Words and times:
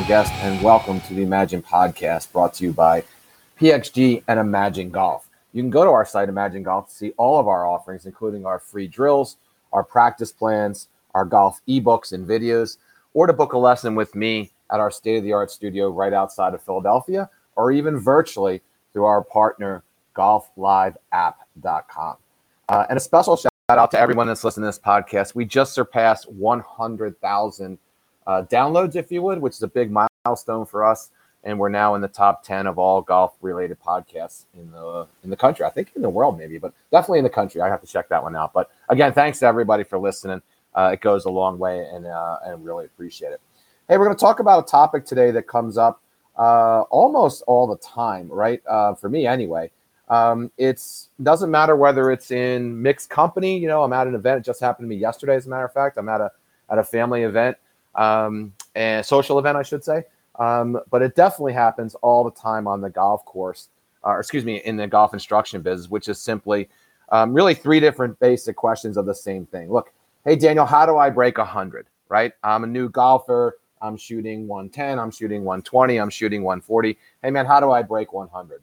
Daniel 0.00 0.22
Guest, 0.22 0.32
and 0.42 0.62
welcome 0.62 0.98
to 1.02 1.12
the 1.12 1.22
Imagine 1.22 1.60
podcast 1.60 2.32
brought 2.32 2.54
to 2.54 2.64
you 2.64 2.72
by 2.72 3.04
PXG 3.60 4.22
and 4.28 4.40
Imagine 4.40 4.88
Golf. 4.88 5.28
You 5.52 5.62
can 5.62 5.68
go 5.68 5.84
to 5.84 5.90
our 5.90 6.06
site, 6.06 6.30
Imagine 6.30 6.62
Golf, 6.62 6.88
to 6.88 6.94
see 6.94 7.10
all 7.18 7.38
of 7.38 7.46
our 7.46 7.66
offerings, 7.66 8.06
including 8.06 8.46
our 8.46 8.58
free 8.58 8.88
drills, 8.88 9.36
our 9.74 9.84
practice 9.84 10.32
plans, 10.32 10.88
our 11.14 11.26
golf 11.26 11.60
ebooks 11.68 12.12
and 12.12 12.26
videos, 12.26 12.78
or 13.12 13.26
to 13.26 13.34
book 13.34 13.52
a 13.52 13.58
lesson 13.58 13.94
with 13.94 14.14
me 14.14 14.50
at 14.72 14.80
our 14.80 14.90
state 14.90 15.18
of 15.18 15.22
the 15.22 15.34
art 15.34 15.50
studio 15.50 15.90
right 15.90 16.14
outside 16.14 16.54
of 16.54 16.62
Philadelphia, 16.62 17.28
or 17.56 17.70
even 17.70 17.98
virtually 17.98 18.62
through 18.94 19.04
our 19.04 19.22
partner, 19.22 19.82
golfliveapp.com. 20.16 22.16
Uh, 22.70 22.86
and 22.88 22.96
a 22.96 23.00
special 23.00 23.36
shout 23.36 23.52
out 23.68 23.90
to 23.90 24.00
everyone 24.00 24.28
that's 24.28 24.44
listening 24.44 24.64
to 24.64 24.68
this 24.68 24.78
podcast. 24.78 25.34
We 25.34 25.44
just 25.44 25.74
surpassed 25.74 26.32
100,000 26.32 27.78
uh, 28.26 28.42
downloads, 28.42 28.96
if 28.96 29.10
you 29.10 29.22
would, 29.22 29.40
which 29.40 29.54
is 29.54 29.62
a 29.62 29.68
big 29.68 29.90
milestone 29.90 30.66
for 30.66 30.84
us. 30.84 31.10
And 31.42 31.58
we're 31.58 31.70
now 31.70 31.94
in 31.94 32.02
the 32.02 32.08
top 32.08 32.44
10 32.44 32.66
of 32.66 32.78
all 32.78 33.00
golf 33.00 33.34
related 33.40 33.78
podcasts 33.80 34.44
in 34.54 34.70
the 34.70 35.06
in 35.24 35.30
the 35.30 35.36
country. 35.36 35.64
I 35.64 35.70
think 35.70 35.92
in 35.96 36.02
the 36.02 36.10
world, 36.10 36.36
maybe, 36.36 36.58
but 36.58 36.74
definitely 36.92 37.18
in 37.18 37.24
the 37.24 37.30
country. 37.30 37.62
I 37.62 37.68
have 37.68 37.80
to 37.80 37.86
check 37.86 38.10
that 38.10 38.22
one 38.22 38.36
out. 38.36 38.52
But 38.52 38.70
again, 38.90 39.14
thanks 39.14 39.38
to 39.38 39.46
everybody 39.46 39.82
for 39.82 39.98
listening. 39.98 40.42
Uh, 40.74 40.90
it 40.92 41.00
goes 41.00 41.24
a 41.24 41.30
long 41.30 41.58
way, 41.58 41.86
and 41.92 42.06
uh, 42.06 42.38
and 42.44 42.62
really 42.64 42.84
appreciate 42.84 43.32
it. 43.32 43.40
Hey, 43.88 43.96
we're 43.96 44.04
going 44.04 44.16
to 44.16 44.20
talk 44.20 44.40
about 44.40 44.64
a 44.64 44.70
topic 44.70 45.06
today 45.06 45.30
that 45.30 45.48
comes 45.48 45.78
up 45.78 46.02
uh, 46.38 46.82
almost 46.90 47.42
all 47.46 47.66
the 47.66 47.78
time, 47.78 48.28
right? 48.28 48.62
Uh, 48.66 48.94
for 48.94 49.08
me, 49.08 49.26
anyway. 49.26 49.70
Um, 50.10 50.50
it's 50.58 51.08
doesn't 51.22 51.50
matter 51.50 51.76
whether 51.76 52.10
it's 52.10 52.32
in 52.32 52.82
mixed 52.82 53.08
company. 53.08 53.56
You 53.56 53.68
know, 53.68 53.84
I'm 53.84 53.92
at 53.92 54.08
an 54.08 54.14
event. 54.14 54.40
It 54.40 54.44
just 54.44 54.60
happened 54.60 54.86
to 54.86 54.88
me 54.88 54.96
yesterday, 54.96 55.36
as 55.36 55.46
a 55.46 55.48
matter 55.48 55.64
of 55.64 55.72
fact. 55.72 55.96
I'm 55.96 56.08
at 56.08 56.20
a 56.20 56.30
at 56.68 56.78
a 56.78 56.84
family 56.84 57.22
event, 57.22 57.56
um, 57.94 58.52
and 58.74 59.04
social 59.04 59.38
event, 59.38 59.56
I 59.56 59.62
should 59.62 59.84
say. 59.84 60.04
Um, 60.38 60.80
but 60.90 61.02
it 61.02 61.14
definitely 61.14 61.52
happens 61.52 61.94
all 61.96 62.24
the 62.24 62.30
time 62.30 62.66
on 62.66 62.80
the 62.80 62.90
golf 62.90 63.24
course, 63.24 63.68
or 64.02 64.18
excuse 64.18 64.44
me, 64.44 64.56
in 64.64 64.76
the 64.76 64.86
golf 64.86 65.12
instruction 65.12 65.60
business, 65.60 65.90
which 65.90 66.08
is 66.08 66.18
simply 66.18 66.68
um, 67.10 67.34
really 67.34 67.54
three 67.54 67.80
different 67.80 68.18
basic 68.20 68.56
questions 68.56 68.96
of 68.96 69.06
the 69.06 69.14
same 69.14 69.44
thing. 69.46 69.70
Look, 69.70 69.92
hey 70.24 70.36
Daniel, 70.36 70.64
how 70.64 70.86
do 70.86 70.96
I 70.96 71.10
break 71.10 71.38
a 71.38 71.44
hundred? 71.44 71.86
Right? 72.08 72.32
I'm 72.42 72.64
a 72.64 72.66
new 72.66 72.88
golfer. 72.88 73.58
I'm 73.82 73.96
shooting 73.96 74.46
110. 74.46 74.98
I'm 74.98 75.10
shooting 75.10 75.44
120. 75.44 75.98
I'm 75.98 76.10
shooting 76.10 76.42
140. 76.42 76.98
Hey 77.22 77.30
man, 77.30 77.46
how 77.46 77.60
do 77.60 77.70
I 77.70 77.82
break 77.82 78.12
100? 78.12 78.62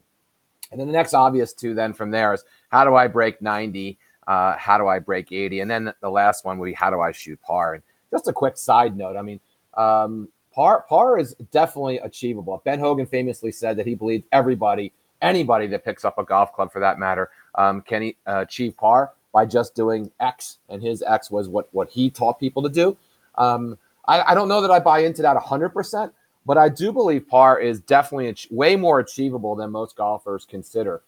And 0.70 0.80
then 0.80 0.86
the 0.86 0.92
next 0.92 1.14
obvious 1.14 1.52
two 1.52 1.74
then 1.74 1.92
from 1.92 2.10
there 2.10 2.34
is 2.34 2.44
how 2.70 2.84
do 2.84 2.94
I 2.94 3.06
break 3.06 3.40
90? 3.40 3.98
Uh, 4.26 4.56
how 4.56 4.78
do 4.78 4.86
I 4.86 4.98
break 4.98 5.32
80? 5.32 5.60
And 5.60 5.70
then 5.70 5.92
the 6.00 6.10
last 6.10 6.44
one 6.44 6.58
would 6.58 6.66
be 6.66 6.72
how 6.72 6.90
do 6.90 7.00
I 7.00 7.12
shoot 7.12 7.40
par? 7.40 7.74
And 7.74 7.82
just 8.10 8.28
a 8.28 8.32
quick 8.32 8.56
side 8.56 8.96
note, 8.96 9.16
I 9.16 9.22
mean, 9.22 9.40
um, 9.76 10.28
par 10.54 10.84
par 10.88 11.18
is 11.18 11.34
definitely 11.52 11.98
achievable. 11.98 12.60
Ben 12.64 12.78
Hogan 12.78 13.06
famously 13.06 13.52
said 13.52 13.76
that 13.76 13.86
he 13.86 13.94
believes 13.94 14.24
everybody, 14.32 14.92
anybody 15.22 15.66
that 15.68 15.84
picks 15.84 16.04
up 16.04 16.18
a 16.18 16.24
golf 16.24 16.52
club 16.52 16.72
for 16.72 16.80
that 16.80 16.98
matter, 16.98 17.30
um, 17.54 17.82
can 17.82 18.12
uh, 18.26 18.40
achieve 18.40 18.76
par 18.76 19.12
by 19.32 19.44
just 19.44 19.74
doing 19.74 20.10
X, 20.20 20.58
and 20.68 20.82
his 20.82 21.02
X 21.02 21.30
was 21.30 21.48
what 21.48 21.68
what 21.72 21.88
he 21.90 22.10
taught 22.10 22.40
people 22.40 22.62
to 22.62 22.68
do. 22.68 22.96
Um, 23.36 23.78
I, 24.06 24.32
I 24.32 24.34
don't 24.34 24.48
know 24.48 24.60
that 24.60 24.70
I 24.70 24.80
buy 24.80 25.00
into 25.00 25.22
that 25.22 25.34
100 25.34 25.70
percent 25.70 26.12
but 26.48 26.56
I 26.56 26.70
do 26.70 26.92
believe 26.92 27.28
par 27.28 27.60
is 27.60 27.78
definitely 27.78 28.34
way 28.50 28.74
more 28.74 29.00
achievable 29.00 29.54
than 29.54 29.70
most 29.70 29.96
golfers 29.96 30.46
consider. 30.46 31.02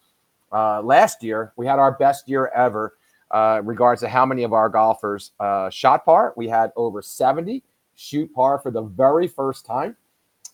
Uh, 0.51 0.83
last 0.83 1.23
year, 1.23 1.51
we 1.55 1.65
had 1.65 1.79
our 1.79 1.93
best 1.93 2.29
year 2.29 2.51
ever 2.55 2.93
uh, 3.31 3.61
regards 3.63 4.01
to 4.01 4.09
how 4.09 4.25
many 4.25 4.43
of 4.43 4.53
our 4.53 4.69
golfers 4.69 5.31
uh, 5.39 5.69
shot 5.69 6.05
par. 6.05 6.33
We 6.35 6.47
had 6.47 6.71
over 6.75 7.01
70 7.01 7.63
shoot 7.95 8.33
par 8.33 8.59
for 8.59 8.71
the 8.71 8.81
very 8.81 9.27
first 9.27 9.65
time. 9.65 9.95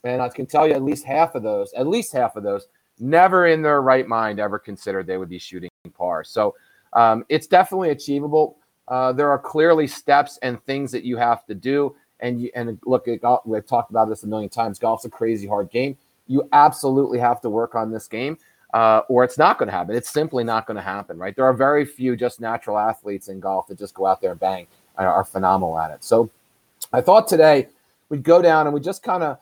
And 0.03 0.21
I 0.21 0.29
can 0.29 0.45
tell 0.45 0.67
you 0.67 0.73
at 0.73 0.83
least 0.83 1.05
half 1.05 1.35
of 1.35 1.43
those, 1.43 1.73
at 1.73 1.87
least 1.87 2.13
half 2.13 2.35
of 2.35 2.43
those, 2.43 2.67
never 2.99 3.47
in 3.47 3.61
their 3.61 3.81
right 3.81 4.07
mind 4.07 4.39
ever 4.39 4.59
considered 4.59 5.07
they 5.07 5.17
would 5.17 5.29
be 5.29 5.39
shooting 5.39 5.69
par. 5.93 6.23
So 6.23 6.55
um, 6.93 7.25
it's 7.29 7.47
definitely 7.47 7.89
achievable. 7.89 8.57
Uh, 8.87 9.11
there 9.11 9.29
are 9.29 9.39
clearly 9.39 9.87
steps 9.87 10.39
and 10.41 10.63
things 10.65 10.91
that 10.91 11.03
you 11.03 11.17
have 11.17 11.45
to 11.47 11.55
do 11.55 11.95
and 12.19 12.41
you 12.41 12.49
and 12.55 12.79
look 12.85 13.07
at 13.07 13.21
golf, 13.21 13.41
we've 13.45 13.65
talked 13.65 13.91
about 13.91 14.09
this 14.09 14.23
a 14.23 14.27
million 14.27 14.49
times. 14.49 14.79
Golf's 14.79 15.05
a 15.05 15.09
crazy 15.09 15.47
hard 15.47 15.69
game. 15.69 15.97
You 16.27 16.47
absolutely 16.51 17.19
have 17.19 17.41
to 17.41 17.49
work 17.49 17.75
on 17.75 17.91
this 17.91 18.07
game, 18.07 18.37
uh, 18.73 19.01
or 19.09 19.23
it's 19.23 19.37
not 19.37 19.57
going 19.57 19.67
to 19.67 19.73
happen. 19.73 19.95
It's 19.95 20.09
simply 20.09 20.43
not 20.43 20.67
going 20.67 20.75
to 20.75 20.83
happen, 20.83 21.17
right? 21.17 21.35
There 21.35 21.45
are 21.45 21.53
very 21.53 21.85
few 21.85 22.15
just 22.15 22.41
natural 22.41 22.77
athletes 22.77 23.29
in 23.29 23.39
golf 23.39 23.67
that 23.67 23.77
just 23.77 23.93
go 23.93 24.05
out 24.05 24.21
there 24.21 24.31
and 24.31 24.39
bang 24.39 24.67
and 24.97 25.07
are 25.07 25.23
phenomenal 25.23 25.77
at 25.79 25.91
it. 25.91 26.03
So, 26.03 26.29
I 26.93 27.01
thought 27.01 27.27
today 27.27 27.67
we'd 28.09 28.23
go 28.23 28.41
down 28.41 28.67
and 28.67 28.73
we 28.73 28.79
just 28.79 29.03
kind 29.03 29.23
of 29.23 29.37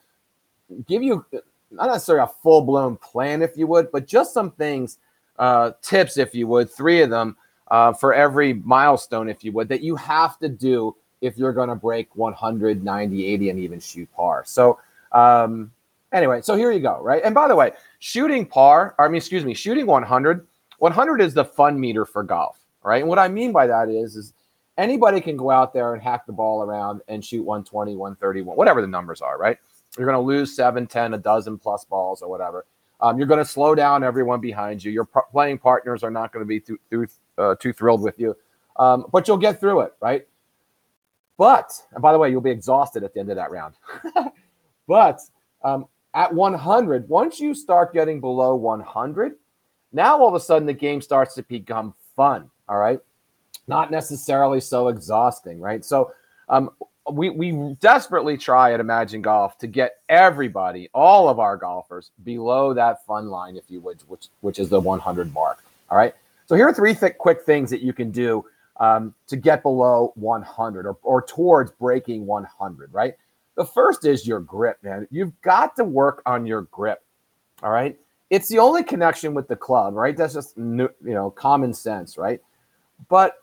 give 0.88 1.04
you 1.04 1.26
not 1.72 1.88
necessarily 1.88 2.24
a 2.24 2.34
full 2.42 2.62
blown 2.62 2.98
plan, 2.98 3.42
if 3.42 3.58
you 3.58 3.68
would, 3.68 3.92
but 3.92 4.08
just 4.08 4.34
some 4.34 4.52
things, 4.52 4.98
uh, 5.38 5.72
tips, 5.82 6.18
if 6.18 6.34
you 6.34 6.48
would, 6.48 6.72
three 6.72 7.02
of 7.02 7.10
them 7.10 7.36
uh, 7.70 7.94
for 7.94 8.14
every 8.14 8.54
milestone, 8.54 9.30
if 9.30 9.44
you 9.44 9.52
would, 9.52 9.68
that 9.70 9.82
you 9.82 9.96
have 9.96 10.38
to 10.40 10.50
do 10.50 10.96
if 11.22 11.38
you're 11.38 11.54
going 11.54 11.70
to 11.70 11.76
break 11.76 12.16
100, 12.16 12.84
90, 12.84 13.26
80, 13.26 13.50
and 13.50 13.60
even 13.60 13.80
shoot 13.80 14.10
par. 14.16 14.44
So, 14.46 14.80
um, 15.12 15.72
anyway, 16.12 16.42
so 16.42 16.56
here 16.56 16.72
you 16.72 16.80
go, 16.80 17.02
right? 17.02 17.22
And 17.24 17.34
by 17.34 17.48
the 17.48 17.56
way, 17.56 17.72
shooting 18.06 18.46
par, 18.46 18.94
I 19.00 19.08
mean, 19.08 19.16
excuse 19.16 19.44
me, 19.44 19.56
shooting 19.56 19.88
100, 19.88 20.46
100 20.78 21.22
is 21.22 21.34
the 21.34 21.44
fun 21.44 21.80
meter 21.80 22.06
for 22.06 22.22
golf, 22.22 22.60
right? 22.84 23.00
And 23.00 23.10
what 23.10 23.18
I 23.18 23.28
mean 23.28 23.52
by 23.52 23.66
that 23.66 23.90
is, 23.90 24.16
is 24.16 24.34
anybody 24.78 25.20
can 25.20 25.36
go 25.36 25.50
out 25.50 25.74
there 25.74 25.96
and 25.96 26.04
hack 26.04 26.28
the 26.28 26.32
ball 26.32 26.62
around 26.62 27.02
and 27.08 27.26
shoot 27.26 27.42
120, 27.42 27.96
130, 27.96 28.42
whatever 28.44 28.80
the 28.80 28.88
numbers 28.88 29.22
are, 29.22 29.40
right? 29.40 29.58
You're 29.98 30.06
going 30.06 30.18
to 30.18 30.22
lose 30.22 30.56
seven, 30.56 30.86
10, 30.86 31.16
a 31.16 31.18
dozen 31.18 31.58
plus 31.58 31.84
balls 31.84 32.22
or 32.22 32.30
whatever. 32.30 32.68
Um, 33.02 33.18
you're 33.18 33.26
going 33.26 33.40
to 33.40 33.46
slow 33.46 33.74
down 33.74 34.04
everyone 34.04 34.40
behind 34.40 34.84
you. 34.84 34.92
Your 34.92 35.06
playing 35.06 35.58
partners 35.58 36.04
are 36.04 36.12
not 36.12 36.32
going 36.32 36.46
to 36.46 36.48
be 36.48 36.60
too, 36.60 36.78
too, 36.92 37.08
uh, 37.40 37.56
too 37.56 37.74
thrilled 37.74 38.04
with 38.04 38.20
you, 38.20 38.38
um, 38.78 39.08
but 39.12 39.28
you'll 39.28 39.38
get 39.38 39.60
through 39.60 39.82
it, 39.82 39.94
right? 40.00 40.28
But, 41.40 41.72
and 41.92 42.04
by 42.04 42.14
the 42.14 42.20
way, 42.20 42.30
you'll 42.30 42.42
be 42.42 42.52
exhausted 42.52 43.04
at 43.04 43.16
the 43.16 43.20
end 43.20 43.32
of 43.32 43.36
that 43.38 43.50
round. 43.50 43.74
but 44.88 45.22
um, 45.64 45.88
at 46.16 46.34
100, 46.34 47.10
once 47.10 47.40
you 47.40 47.54
start 47.54 47.94
getting 47.94 48.22
below 48.22 48.56
100, 48.56 49.36
now 49.92 50.18
all 50.18 50.30
of 50.30 50.34
a 50.34 50.40
sudden 50.40 50.66
the 50.66 50.74
game 50.74 51.02
starts 51.02 51.36
to 51.36 51.44
become 51.44 51.94
fun. 52.16 52.50
All 52.70 52.78
right. 52.78 53.00
Not 53.68 53.92
necessarily 53.92 54.62
so 54.62 54.88
exhausting, 54.88 55.60
right? 55.60 55.84
So 55.84 56.14
um, 56.48 56.72
we, 57.12 57.30
we 57.30 57.76
desperately 57.82 58.38
try 58.38 58.74
at 58.74 58.80
Imagine 58.80 59.22
Golf 59.22 59.58
to 59.60 59.68
get 59.68 59.98
everybody, 60.08 60.90
all 60.94 61.28
of 61.28 61.40
our 61.40 61.58
golfers, 61.58 62.12
below 62.24 62.74
that 62.74 63.06
fun 63.06 63.28
line, 63.28 63.58
if 63.58 63.66
you 63.70 63.82
would, 63.82 64.02
which, 64.08 64.28
which 64.40 64.58
is 64.58 64.70
the 64.70 64.80
100 64.80 65.34
mark. 65.34 65.64
All 65.90 65.98
right. 65.98 66.16
So 66.46 66.56
here 66.56 66.68
are 66.68 66.74
three 66.74 66.96
th- 66.96 67.18
quick 67.18 67.42
things 67.42 67.70
that 67.72 67.82
you 67.82 67.92
can 67.92 68.10
do 68.10 68.46
um, 68.80 69.14
to 69.28 69.36
get 69.36 69.64
below 69.64 70.14
100 70.16 70.86
or, 70.86 70.98
or 71.04 71.22
towards 71.22 71.72
breaking 71.72 72.26
100, 72.26 72.94
right? 72.94 73.16
The 73.56 73.66
first 73.66 74.06
is 74.06 74.28
your 74.28 74.40
grip, 74.40 74.78
man. 74.84 75.08
You've 75.12 75.40
got 75.42 75.76
to 75.78 75.84
work 75.84 76.22
on 76.26 76.46
your 76.46 76.64
grip. 76.64 77.04
All 77.64 77.72
right. 77.72 77.98
It's 78.30 78.50
the 78.50 78.60
only 78.60 78.84
connection 78.84 79.34
with 79.34 79.48
the 79.48 79.56
club, 79.56 79.94
right? 79.94 80.18
That's 80.18 80.34
just, 80.34 80.58
you 80.58 80.90
know, 81.02 81.30
common 81.32 81.74
sense, 81.74 82.18
right? 82.18 82.42
But, 83.08 83.36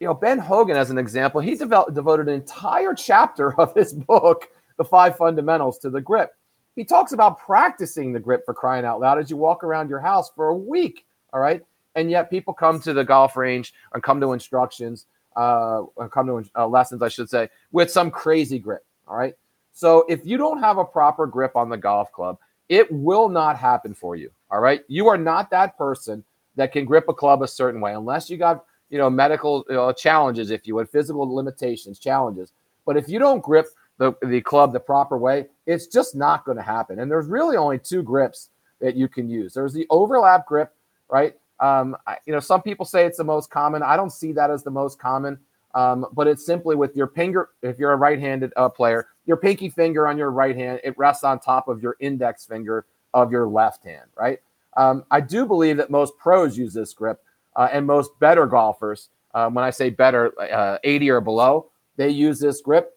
you 0.00 0.06
know, 0.06 0.14
Ben 0.14 0.38
Hogan, 0.38 0.76
as 0.76 0.90
an 0.90 0.98
example, 0.98 1.40
he 1.40 1.54
developed, 1.54 1.94
devoted 1.94 2.28
an 2.28 2.34
entire 2.34 2.94
chapter 2.94 3.54
of 3.60 3.74
his 3.74 3.92
book, 3.92 4.48
The 4.78 4.84
Five 4.84 5.16
Fundamentals, 5.16 5.78
to 5.78 5.90
the 5.90 6.00
grip. 6.00 6.32
He 6.74 6.84
talks 6.84 7.12
about 7.12 7.38
practicing 7.38 8.12
the 8.12 8.20
grip 8.20 8.44
for 8.44 8.52
crying 8.52 8.84
out 8.84 9.00
loud 9.00 9.18
as 9.18 9.30
you 9.30 9.36
walk 9.36 9.64
around 9.64 9.88
your 9.88 10.00
house 10.00 10.30
for 10.34 10.48
a 10.48 10.56
week. 10.56 11.06
All 11.32 11.40
right 11.40 11.62
and 11.96 12.10
yet 12.10 12.30
people 12.30 12.54
come 12.54 12.78
to 12.80 12.92
the 12.92 13.02
golf 13.02 13.36
range 13.36 13.74
and 13.92 14.02
come 14.02 14.20
to 14.20 14.32
instructions, 14.32 15.06
uh, 15.34 15.82
come 16.12 16.26
to 16.26 16.44
uh, 16.54 16.68
lessons, 16.68 17.02
I 17.02 17.08
should 17.08 17.28
say, 17.28 17.48
with 17.72 17.90
some 17.90 18.10
crazy 18.10 18.58
grip. 18.60 18.84
All 19.08 19.16
right. 19.16 19.34
So 19.76 20.06
if 20.08 20.24
you 20.24 20.38
don't 20.38 20.58
have 20.60 20.78
a 20.78 20.86
proper 20.86 21.26
grip 21.26 21.54
on 21.54 21.68
the 21.68 21.76
golf 21.76 22.10
club, 22.10 22.38
it 22.70 22.90
will 22.90 23.28
not 23.28 23.58
happen 23.58 23.92
for 23.92 24.16
you. 24.16 24.30
All 24.50 24.58
right. 24.58 24.80
You 24.88 25.06
are 25.08 25.18
not 25.18 25.50
that 25.50 25.76
person 25.76 26.24
that 26.54 26.72
can 26.72 26.86
grip 26.86 27.10
a 27.10 27.12
club 27.12 27.42
a 27.42 27.46
certain 27.46 27.78
way 27.82 27.92
unless 27.92 28.30
you 28.30 28.38
got, 28.38 28.64
you 28.88 28.96
know, 28.96 29.10
medical 29.10 29.66
you 29.68 29.74
know, 29.74 29.92
challenges, 29.92 30.50
if 30.50 30.66
you 30.66 30.74
would, 30.76 30.88
physical 30.88 31.30
limitations, 31.30 31.98
challenges. 31.98 32.52
But 32.86 32.96
if 32.96 33.06
you 33.06 33.18
don't 33.18 33.42
grip 33.42 33.66
the, 33.98 34.14
the 34.24 34.40
club 34.40 34.72
the 34.72 34.80
proper 34.80 35.18
way, 35.18 35.44
it's 35.66 35.88
just 35.88 36.16
not 36.16 36.46
going 36.46 36.56
to 36.56 36.62
happen. 36.62 37.00
And 37.00 37.10
there's 37.10 37.26
really 37.26 37.58
only 37.58 37.78
two 37.78 38.02
grips 38.02 38.48
that 38.80 38.96
you 38.96 39.08
can 39.08 39.28
use. 39.28 39.52
There's 39.52 39.74
the 39.74 39.86
overlap 39.90 40.46
grip, 40.46 40.72
right? 41.10 41.34
Um, 41.60 41.98
I, 42.06 42.16
you 42.24 42.32
know, 42.32 42.40
some 42.40 42.62
people 42.62 42.86
say 42.86 43.04
it's 43.04 43.18
the 43.18 43.24
most 43.24 43.50
common. 43.50 43.82
I 43.82 43.96
don't 43.96 44.08
see 44.08 44.32
that 44.32 44.50
as 44.50 44.64
the 44.64 44.70
most 44.70 44.98
common, 44.98 45.38
um, 45.74 46.06
but 46.14 46.26
it's 46.26 46.46
simply 46.46 46.76
with 46.76 46.96
your 46.96 47.08
finger. 47.08 47.50
If 47.60 47.78
you're 47.78 47.92
a 47.92 47.96
right-handed 47.96 48.54
uh, 48.56 48.70
player, 48.70 49.08
your 49.26 49.36
pinky 49.36 49.68
finger 49.68 50.06
on 50.06 50.16
your 50.16 50.30
right 50.30 50.56
hand 50.56 50.80
it 50.84 50.96
rests 50.96 51.24
on 51.24 51.38
top 51.38 51.68
of 51.68 51.82
your 51.82 51.96
index 52.00 52.46
finger 52.46 52.86
of 53.14 53.32
your 53.32 53.46
left 53.46 53.84
hand. 53.84 54.08
Right. 54.16 54.40
Um, 54.76 55.04
I 55.10 55.20
do 55.20 55.46
believe 55.46 55.78
that 55.78 55.90
most 55.90 56.16
pros 56.18 56.56
use 56.56 56.74
this 56.74 56.92
grip, 56.92 57.22
uh, 57.56 57.68
and 57.72 57.86
most 57.86 58.18
better 58.20 58.46
golfers. 58.46 59.08
Um, 59.34 59.54
when 59.54 59.64
I 59.64 59.70
say 59.70 59.90
better, 59.90 60.32
uh, 60.40 60.78
80 60.84 61.10
or 61.10 61.20
below, 61.20 61.70
they 61.96 62.10
use 62.10 62.38
this 62.38 62.60
grip. 62.60 62.92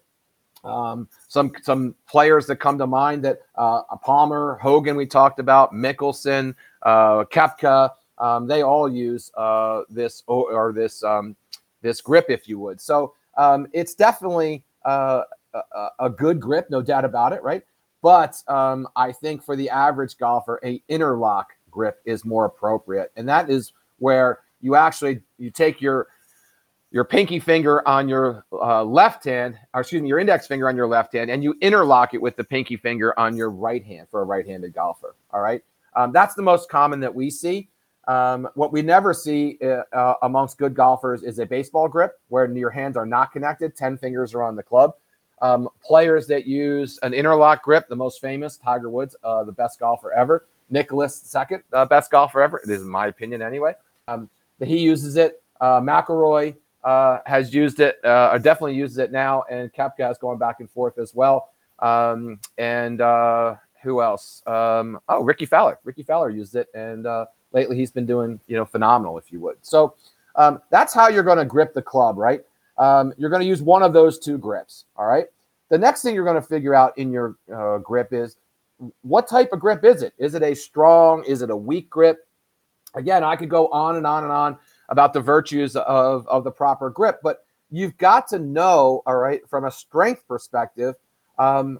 Um, 0.62 1.08
some 1.28 1.52
some 1.62 1.94
players 2.06 2.46
that 2.46 2.56
come 2.56 2.76
to 2.78 2.86
mind 2.86 3.24
that 3.24 3.40
uh, 3.56 3.82
Palmer, 4.02 4.58
Hogan, 4.60 4.94
we 4.94 5.06
talked 5.06 5.38
about, 5.38 5.72
Mickelson, 5.72 6.54
uh, 6.82 7.24
Koepka, 7.24 7.90
um, 8.18 8.46
they 8.46 8.60
all 8.60 8.86
use 8.86 9.30
uh, 9.38 9.82
this 9.88 10.22
or, 10.26 10.52
or 10.52 10.72
this 10.74 11.02
um, 11.02 11.34
this 11.80 12.02
grip, 12.02 12.26
if 12.28 12.46
you 12.46 12.58
would. 12.58 12.78
So 12.78 13.14
um, 13.38 13.68
it's 13.72 13.94
definitely 13.94 14.62
uh, 14.84 15.22
a, 15.98 16.10
good 16.10 16.40
grip, 16.40 16.68
no 16.70 16.82
doubt 16.82 17.04
about 17.04 17.32
it, 17.32 17.42
right? 17.42 17.62
But 18.02 18.42
um, 18.48 18.88
I 18.96 19.12
think 19.12 19.42
for 19.42 19.56
the 19.56 19.70
average 19.70 20.16
golfer, 20.16 20.60
a 20.64 20.82
interlock 20.88 21.52
grip 21.70 22.00
is 22.04 22.24
more 22.24 22.46
appropriate, 22.46 23.12
and 23.16 23.28
that 23.28 23.50
is 23.50 23.72
where 23.98 24.40
you 24.60 24.74
actually 24.74 25.20
you 25.38 25.50
take 25.50 25.80
your 25.80 26.08
your 26.92 27.04
pinky 27.04 27.38
finger 27.38 27.86
on 27.86 28.08
your 28.08 28.44
uh, 28.52 28.82
left 28.82 29.24
hand, 29.24 29.56
or 29.74 29.82
excuse 29.82 30.02
me, 30.02 30.08
your 30.08 30.18
index 30.18 30.46
finger 30.46 30.68
on 30.68 30.76
your 30.76 30.88
left 30.88 31.12
hand, 31.12 31.30
and 31.30 31.42
you 31.42 31.54
interlock 31.60 32.14
it 32.14 32.22
with 32.22 32.36
the 32.36 32.44
pinky 32.44 32.76
finger 32.76 33.16
on 33.18 33.36
your 33.36 33.50
right 33.50 33.84
hand 33.84 34.08
for 34.10 34.22
a 34.22 34.24
right-handed 34.24 34.74
golfer. 34.74 35.14
All 35.30 35.40
right, 35.40 35.62
um, 35.94 36.12
that's 36.12 36.34
the 36.34 36.42
most 36.42 36.68
common 36.68 37.00
that 37.00 37.14
we 37.14 37.30
see. 37.30 37.68
Um, 38.08 38.48
what 38.54 38.72
we 38.72 38.82
never 38.82 39.14
see 39.14 39.58
uh, 39.62 39.82
uh, 39.92 40.14
amongst 40.22 40.58
good 40.58 40.74
golfers 40.74 41.22
is 41.22 41.38
a 41.38 41.46
baseball 41.46 41.86
grip 41.86 42.18
where 42.28 42.50
your 42.50 42.70
hands 42.70 42.96
are 42.96 43.06
not 43.06 43.30
connected, 43.30 43.76
10 43.76 43.98
fingers 43.98 44.34
are 44.34 44.42
on 44.42 44.56
the 44.56 44.62
club. 44.62 44.94
Um, 45.42 45.68
players 45.82 46.26
that 46.26 46.46
use 46.46 46.98
an 47.02 47.14
interlock 47.14 47.62
grip, 47.62 47.88
the 47.88 47.96
most 47.96 48.20
famous, 48.20 48.56
Tiger 48.56 48.90
Woods, 48.90 49.16
uh, 49.24 49.44
the 49.44 49.52
best 49.52 49.80
golfer 49.80 50.12
ever. 50.12 50.46
Nicklaus, 50.68 51.16
second 51.16 51.62
uh, 51.72 51.84
best 51.84 52.10
golfer 52.10 52.42
ever. 52.42 52.58
It 52.58 52.70
is 52.70 52.84
my 52.84 53.06
opinion 53.08 53.42
anyway. 53.42 53.74
Um, 54.06 54.28
he 54.62 54.78
uses 54.78 55.16
it. 55.16 55.42
Uh, 55.60 55.80
McIlroy 55.80 56.54
uh, 56.84 57.18
has 57.26 57.52
used 57.54 57.80
it, 57.80 57.98
or 58.04 58.38
definitely 58.38 58.74
uses 58.74 58.98
it 58.98 59.10
now, 59.12 59.44
and 59.50 59.72
Koepka 59.72 60.10
is 60.10 60.18
going 60.18 60.38
back 60.38 60.60
and 60.60 60.70
forth 60.70 60.98
as 60.98 61.14
well. 61.14 61.50
Um, 61.80 62.38
and 62.58 63.00
who 63.82 64.02
else? 64.02 64.42
Um, 64.46 65.00
oh, 65.08 65.22
Rickie 65.22 65.46
Fowler. 65.46 65.78
Rickie 65.84 66.02
Fowler 66.02 66.30
used 66.30 66.54
it, 66.54 66.68
and 66.74 67.06
lately 67.52 67.76
he's 67.76 67.90
been 67.90 68.06
doing 68.06 68.38
you 68.46 68.56
know 68.56 68.64
phenomenal, 68.64 69.18
if 69.18 69.32
you 69.32 69.40
would. 69.40 69.56
So 69.62 69.94
um, 70.36 70.60
that's 70.70 70.94
how 70.94 71.08
you're 71.08 71.22
going 71.22 71.38
to 71.38 71.44
grip 71.44 71.74
the 71.74 71.82
club, 71.82 72.16
right? 72.16 72.42
Um, 72.80 73.12
you're 73.16 73.30
going 73.30 73.42
to 73.42 73.46
use 73.46 73.62
one 73.62 73.82
of 73.82 73.92
those 73.92 74.18
two 74.18 74.38
grips. 74.38 74.86
All 74.96 75.06
right. 75.06 75.26
The 75.68 75.78
next 75.78 76.02
thing 76.02 76.14
you're 76.14 76.24
going 76.24 76.40
to 76.40 76.42
figure 76.42 76.74
out 76.74 76.96
in 76.98 77.12
your 77.12 77.36
uh, 77.54 77.78
grip 77.78 78.12
is 78.12 78.36
what 79.02 79.28
type 79.28 79.52
of 79.52 79.60
grip 79.60 79.84
is 79.84 80.02
it? 80.02 80.14
Is 80.18 80.34
it 80.34 80.42
a 80.42 80.54
strong? 80.54 81.22
Is 81.24 81.42
it 81.42 81.50
a 81.50 81.56
weak 81.56 81.88
grip? 81.88 82.26
Again, 82.94 83.22
I 83.22 83.36
could 83.36 83.50
go 83.50 83.68
on 83.68 83.96
and 83.96 84.06
on 84.06 84.24
and 84.24 84.32
on 84.32 84.58
about 84.88 85.12
the 85.12 85.20
virtues 85.20 85.76
of, 85.76 86.26
of 86.26 86.42
the 86.42 86.50
proper 86.50 86.90
grip, 86.90 87.20
but 87.22 87.44
you've 87.70 87.96
got 87.98 88.26
to 88.28 88.40
know, 88.40 89.02
all 89.06 89.16
right, 89.16 89.48
from 89.48 89.64
a 89.64 89.70
strength 89.70 90.26
perspective, 90.26 90.96
um, 91.38 91.78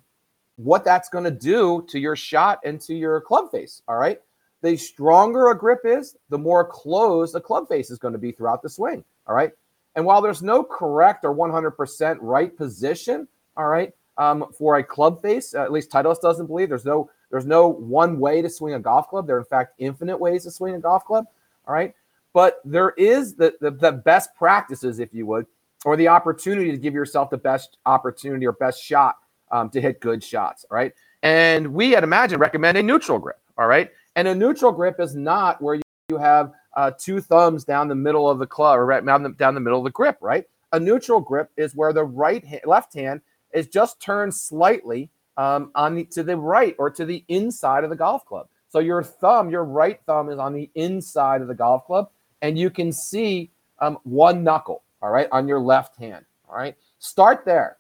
what 0.54 0.84
that's 0.84 1.08
going 1.08 1.24
to 1.24 1.32
do 1.32 1.84
to 1.88 1.98
your 1.98 2.14
shot 2.14 2.60
and 2.64 2.80
to 2.82 2.94
your 2.94 3.20
club 3.22 3.50
face. 3.50 3.82
All 3.88 3.96
right 3.96 4.20
the 4.62 4.76
stronger 4.76 5.50
a 5.50 5.58
grip 5.58 5.80
is, 5.84 6.16
the 6.28 6.38
more 6.38 6.64
closed 6.64 7.34
the 7.34 7.40
club 7.40 7.68
face 7.68 7.90
is 7.90 7.98
going 7.98 8.12
to 8.12 8.18
be 8.18 8.32
throughout 8.32 8.62
the 8.62 8.68
swing. 8.68 9.04
All 9.26 9.34
right. 9.34 9.52
And 9.96 10.04
while 10.04 10.22
there's 10.22 10.42
no 10.42 10.62
correct 10.62 11.24
or 11.24 11.34
100% 11.34 12.18
right 12.20 12.56
position, 12.56 13.26
all 13.56 13.66
right, 13.66 13.92
um, 14.18 14.46
for 14.56 14.76
a 14.76 14.84
club 14.84 15.20
face, 15.22 15.54
at 15.54 15.72
least 15.72 15.90
Titleist 15.90 16.20
doesn't 16.20 16.46
believe 16.46 16.68
there's 16.68 16.84
no 16.84 17.10
there's 17.30 17.46
no 17.46 17.68
one 17.68 18.18
way 18.18 18.42
to 18.42 18.50
swing 18.50 18.74
a 18.74 18.80
golf 18.80 19.08
club. 19.08 19.26
There 19.26 19.36
are 19.36 19.40
in 19.40 19.44
fact 19.44 19.74
infinite 19.78 20.18
ways 20.18 20.44
to 20.44 20.50
swing 20.50 20.74
a 20.74 20.80
golf 20.80 21.04
club. 21.04 21.26
All 21.66 21.74
right. 21.74 21.94
But 22.32 22.60
there 22.64 22.90
is 22.90 23.34
the, 23.34 23.54
the, 23.60 23.70
the 23.70 23.92
best 23.92 24.30
practices, 24.36 24.98
if 24.98 25.14
you 25.14 25.26
would, 25.26 25.46
or 25.84 25.96
the 25.96 26.08
opportunity 26.08 26.70
to 26.70 26.76
give 26.76 26.94
yourself 26.94 27.30
the 27.30 27.38
best 27.38 27.78
opportunity 27.86 28.46
or 28.46 28.52
best 28.52 28.82
shot 28.82 29.16
um, 29.50 29.70
to 29.70 29.80
hit 29.80 30.00
good 30.00 30.22
shots. 30.22 30.64
All 30.70 30.76
right. 30.76 30.92
And 31.22 31.72
we 31.72 31.96
at 31.96 32.04
Imagine 32.04 32.38
recommend 32.38 32.78
a 32.78 32.82
neutral 32.82 33.18
grip. 33.18 33.40
All 33.58 33.66
right. 33.66 33.90
And 34.16 34.26
a 34.28 34.34
neutral 34.34 34.72
grip 34.72 35.00
is 35.00 35.14
not 35.14 35.62
where 35.62 35.80
you 36.08 36.16
have 36.16 36.52
uh, 36.76 36.90
two 36.98 37.20
thumbs 37.20 37.64
down 37.64 37.88
the 37.88 37.94
middle 37.94 38.28
of 38.28 38.38
the 38.38 38.46
club 38.46 38.78
or 38.78 38.86
right 38.86 39.04
down 39.04 39.22
the, 39.22 39.30
down 39.30 39.54
the 39.54 39.60
middle 39.60 39.78
of 39.78 39.84
the 39.84 39.90
grip, 39.90 40.18
right? 40.20 40.44
A 40.72 40.80
neutral 40.80 41.20
grip 41.20 41.50
is 41.56 41.74
where 41.74 41.92
the 41.92 42.04
right 42.04 42.44
hand, 42.44 42.62
left 42.64 42.94
hand 42.94 43.20
is 43.52 43.66
just 43.66 44.00
turned 44.00 44.34
slightly 44.34 45.10
um, 45.36 45.70
on 45.74 45.94
the, 45.94 46.04
to 46.04 46.22
the 46.22 46.36
right 46.36 46.76
or 46.78 46.90
to 46.90 47.04
the 47.04 47.24
inside 47.28 47.84
of 47.84 47.90
the 47.90 47.96
golf 47.96 48.24
club. 48.24 48.46
So 48.68 48.78
your 48.78 49.02
thumb, 49.02 49.50
your 49.50 49.64
right 49.64 50.00
thumb, 50.06 50.30
is 50.30 50.38
on 50.38 50.52
the 50.52 50.70
inside 50.74 51.42
of 51.42 51.48
the 51.48 51.54
golf 51.54 51.86
club, 51.86 52.08
and 52.40 52.56
you 52.56 52.70
can 52.70 52.92
see 52.92 53.50
um, 53.80 53.98
one 54.04 54.44
knuckle, 54.44 54.82
all 55.02 55.10
right, 55.10 55.26
on 55.32 55.48
your 55.48 55.58
left 55.58 55.96
hand. 55.96 56.24
All 56.48 56.56
right, 56.56 56.76
start 56.98 57.44
there. 57.44 57.78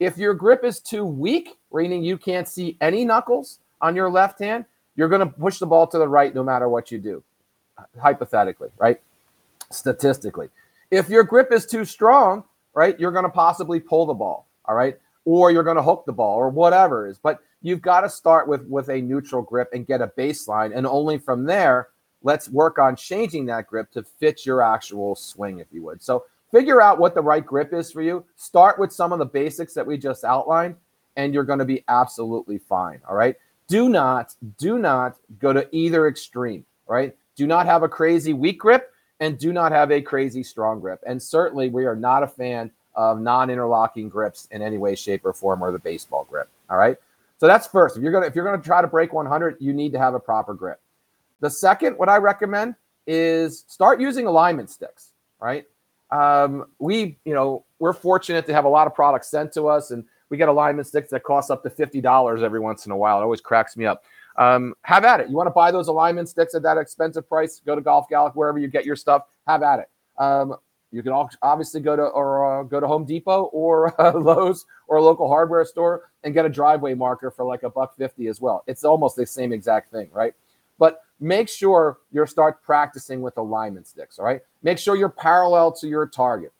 If 0.00 0.16
your 0.16 0.34
grip 0.34 0.64
is 0.64 0.80
too 0.80 1.04
weak, 1.04 1.58
meaning 1.72 2.02
you 2.02 2.16
can't 2.16 2.48
see 2.48 2.76
any 2.80 3.04
knuckles 3.04 3.58
on 3.80 3.94
your 3.94 4.10
left 4.10 4.38
hand, 4.38 4.64
you're 4.96 5.08
going 5.08 5.20
to 5.20 5.26
push 5.26 5.58
the 5.58 5.66
ball 5.66 5.86
to 5.86 5.98
the 5.98 6.08
right 6.08 6.34
no 6.34 6.42
matter 6.42 6.68
what 6.68 6.90
you 6.90 6.98
do, 6.98 7.22
hypothetically, 8.00 8.68
right? 8.78 9.00
Statistically. 9.70 10.48
If 10.90 11.08
your 11.08 11.24
grip 11.24 11.52
is 11.52 11.66
too 11.66 11.84
strong, 11.84 12.44
right, 12.74 12.98
you're 12.98 13.12
going 13.12 13.24
to 13.24 13.30
possibly 13.30 13.80
pull 13.80 14.06
the 14.06 14.14
ball, 14.14 14.46
all 14.66 14.74
right? 14.74 14.98
Or 15.24 15.50
you're 15.50 15.62
going 15.62 15.76
to 15.76 15.82
hook 15.82 16.04
the 16.06 16.12
ball 16.12 16.36
or 16.36 16.48
whatever 16.48 17.06
it 17.06 17.12
is. 17.12 17.18
But 17.18 17.40
you've 17.62 17.82
got 17.82 18.02
to 18.02 18.08
start 18.08 18.48
with 18.48 18.62
with 18.66 18.88
a 18.88 19.00
neutral 19.00 19.42
grip 19.42 19.70
and 19.72 19.86
get 19.86 20.00
a 20.00 20.08
baseline 20.18 20.76
and 20.76 20.86
only 20.86 21.16
from 21.18 21.44
there 21.44 21.88
let's 22.24 22.48
work 22.48 22.78
on 22.78 22.94
changing 22.94 23.46
that 23.46 23.66
grip 23.66 23.90
to 23.90 24.02
fit 24.02 24.46
your 24.46 24.62
actual 24.62 25.14
swing 25.14 25.58
if 25.58 25.66
you 25.72 25.82
would. 25.82 26.02
So 26.02 26.24
figure 26.52 26.80
out 26.80 26.98
what 27.00 27.14
the 27.14 27.20
right 27.20 27.44
grip 27.44 27.72
is 27.72 27.90
for 27.90 28.02
you. 28.02 28.24
Start 28.36 28.78
with 28.78 28.92
some 28.92 29.12
of 29.12 29.18
the 29.18 29.26
basics 29.26 29.74
that 29.74 29.86
we 29.86 29.98
just 29.98 30.22
outlined 30.22 30.76
and 31.16 31.34
you're 31.34 31.44
going 31.44 31.58
to 31.58 31.64
be 31.64 31.84
absolutely 31.88 32.58
fine, 32.58 33.00
all 33.08 33.16
right? 33.16 33.36
do 33.72 33.88
not, 33.88 34.34
do 34.58 34.78
not 34.78 35.16
go 35.38 35.52
to 35.52 35.66
either 35.72 36.06
extreme, 36.06 36.64
right? 36.86 37.16
Do 37.36 37.46
not 37.46 37.66
have 37.66 37.82
a 37.82 37.88
crazy 37.88 38.32
weak 38.32 38.58
grip 38.58 38.92
and 39.20 39.38
do 39.38 39.52
not 39.52 39.72
have 39.72 39.90
a 39.92 40.02
crazy 40.02 40.42
strong 40.42 40.80
grip. 40.80 41.02
And 41.06 41.22
certainly 41.22 41.68
we 41.68 41.86
are 41.86 41.96
not 41.96 42.22
a 42.22 42.26
fan 42.26 42.70
of 42.94 43.20
non-interlocking 43.20 44.08
grips 44.08 44.48
in 44.50 44.62
any 44.62 44.78
way, 44.78 44.94
shape, 44.94 45.24
or 45.24 45.32
form, 45.32 45.62
or 45.62 45.70
the 45.72 45.78
baseball 45.78 46.26
grip. 46.28 46.48
All 46.68 46.76
right. 46.76 46.96
So 47.38 47.46
that's 47.46 47.66
first. 47.66 47.96
If 47.96 48.02
you're 48.02 48.12
gonna 48.12 48.26
if 48.26 48.34
you're 48.34 48.44
gonna 48.44 48.62
try 48.62 48.82
to 48.82 48.88
break 48.88 49.12
100, 49.12 49.56
you 49.60 49.72
need 49.72 49.92
to 49.92 49.98
have 49.98 50.14
a 50.14 50.20
proper 50.20 50.54
grip. 50.54 50.80
The 51.40 51.50
second, 51.50 51.98
what 51.98 52.08
I 52.08 52.18
recommend 52.18 52.74
is 53.06 53.64
start 53.66 54.00
using 54.00 54.26
alignment 54.26 54.70
sticks. 54.70 55.10
Right. 55.40 55.66
Um, 56.12 56.66
we, 56.78 57.18
you 57.24 57.34
know, 57.34 57.64
we're 57.78 57.94
fortunate 57.94 58.46
to 58.46 58.54
have 58.54 58.64
a 58.64 58.68
lot 58.68 58.86
of 58.86 58.94
products 58.94 59.28
sent 59.28 59.52
to 59.54 59.66
us, 59.66 59.90
and 59.90 60.04
we 60.28 60.36
get 60.36 60.48
alignment 60.48 60.86
sticks 60.86 61.10
that 61.10 61.22
cost 61.22 61.50
up 61.50 61.62
to 61.62 61.70
$50 61.70 62.42
every 62.42 62.60
once 62.60 62.86
in 62.86 62.92
a 62.92 62.96
while. 62.96 63.18
It 63.18 63.22
always 63.22 63.40
cracks 63.40 63.76
me 63.76 63.86
up. 63.86 64.04
Um, 64.36 64.74
have 64.82 65.04
at 65.04 65.20
it. 65.20 65.28
You 65.28 65.36
want 65.36 65.46
to 65.46 65.52
buy 65.52 65.70
those 65.70 65.88
alignment 65.88 66.28
sticks 66.28 66.54
at 66.54 66.62
that 66.62 66.78
expensive 66.78 67.28
price? 67.28 67.60
Go 67.64 67.74
to 67.74 67.80
Golf 67.80 68.08
Galaxy, 68.08 68.36
wherever 68.36 68.58
you 68.58 68.68
get 68.68 68.84
your 68.84 68.96
stuff. 68.96 69.24
Have 69.46 69.62
at 69.62 69.80
it. 69.80 69.90
Um, 70.18 70.56
you 70.90 71.02
can 71.02 71.12
obviously 71.40 71.80
go 71.80 71.96
to 71.96 72.02
or 72.02 72.60
uh, 72.60 72.62
go 72.64 72.78
to 72.78 72.86
Home 72.86 73.04
Depot 73.04 73.44
or 73.44 73.98
uh, 74.00 74.12
Lowe's 74.18 74.66
or 74.88 74.98
a 74.98 75.02
local 75.02 75.26
hardware 75.26 75.64
store 75.64 76.10
and 76.22 76.34
get 76.34 76.44
a 76.44 76.48
driveway 76.48 76.94
marker 76.94 77.30
for 77.30 77.44
like 77.44 77.62
a 77.62 77.70
buck 77.70 77.96
fifty 77.96 78.28
as 78.28 78.40
well. 78.40 78.62
It's 78.66 78.84
almost 78.84 79.16
the 79.16 79.26
same 79.26 79.52
exact 79.52 79.90
thing, 79.90 80.08
right? 80.12 80.34
But 80.78 81.00
make 81.18 81.48
sure 81.48 81.98
you 82.10 82.26
start 82.26 82.62
practicing 82.62 83.22
with 83.22 83.36
alignment 83.38 83.86
sticks. 83.86 84.18
All 84.18 84.24
right. 84.24 84.40
Make 84.62 84.78
sure 84.78 84.96
you're 84.96 85.08
parallel 85.08 85.72
to 85.72 85.88
your 85.88 86.06
target 86.06 86.52